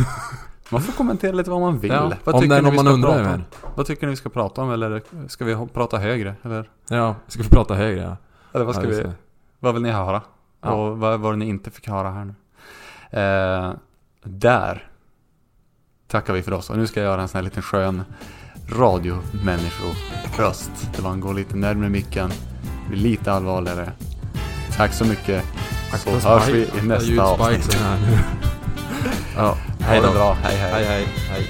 [0.70, 1.91] Man får kommentera lite vad man vill.
[1.91, 3.43] Ja, vad om tycker det är vi man undrar över.
[3.76, 4.72] Vad tycker ni vi ska prata om?
[4.72, 6.36] Eller ska vi prata högre?
[6.43, 8.18] Eller, Ja, ska vi prata högre ja.
[8.53, 9.11] eller vad, ska ja, vi,
[9.59, 10.22] vad vill ni höra?
[10.61, 10.72] Ja.
[10.72, 12.34] Och vad var det ni inte fick höra här nu?
[13.20, 13.74] Eh,
[14.24, 14.91] där
[16.07, 16.70] tackar vi för oss.
[16.70, 18.03] Och nu ska jag göra en sån här liten skön
[18.70, 20.72] radiomänniskoröst.
[20.95, 22.32] Där man går lite närmare micken,
[22.89, 23.91] blir lite allvarligare.
[24.78, 25.43] Tack så mycket.
[26.03, 27.78] Så Akta hörs vi i nästa avsnitt.
[29.36, 30.13] ja, Ha hej det då.
[30.13, 30.38] bra.
[30.43, 30.57] hej.
[30.57, 30.72] hej.
[30.74, 31.07] Hej hej.
[31.30, 31.49] hej.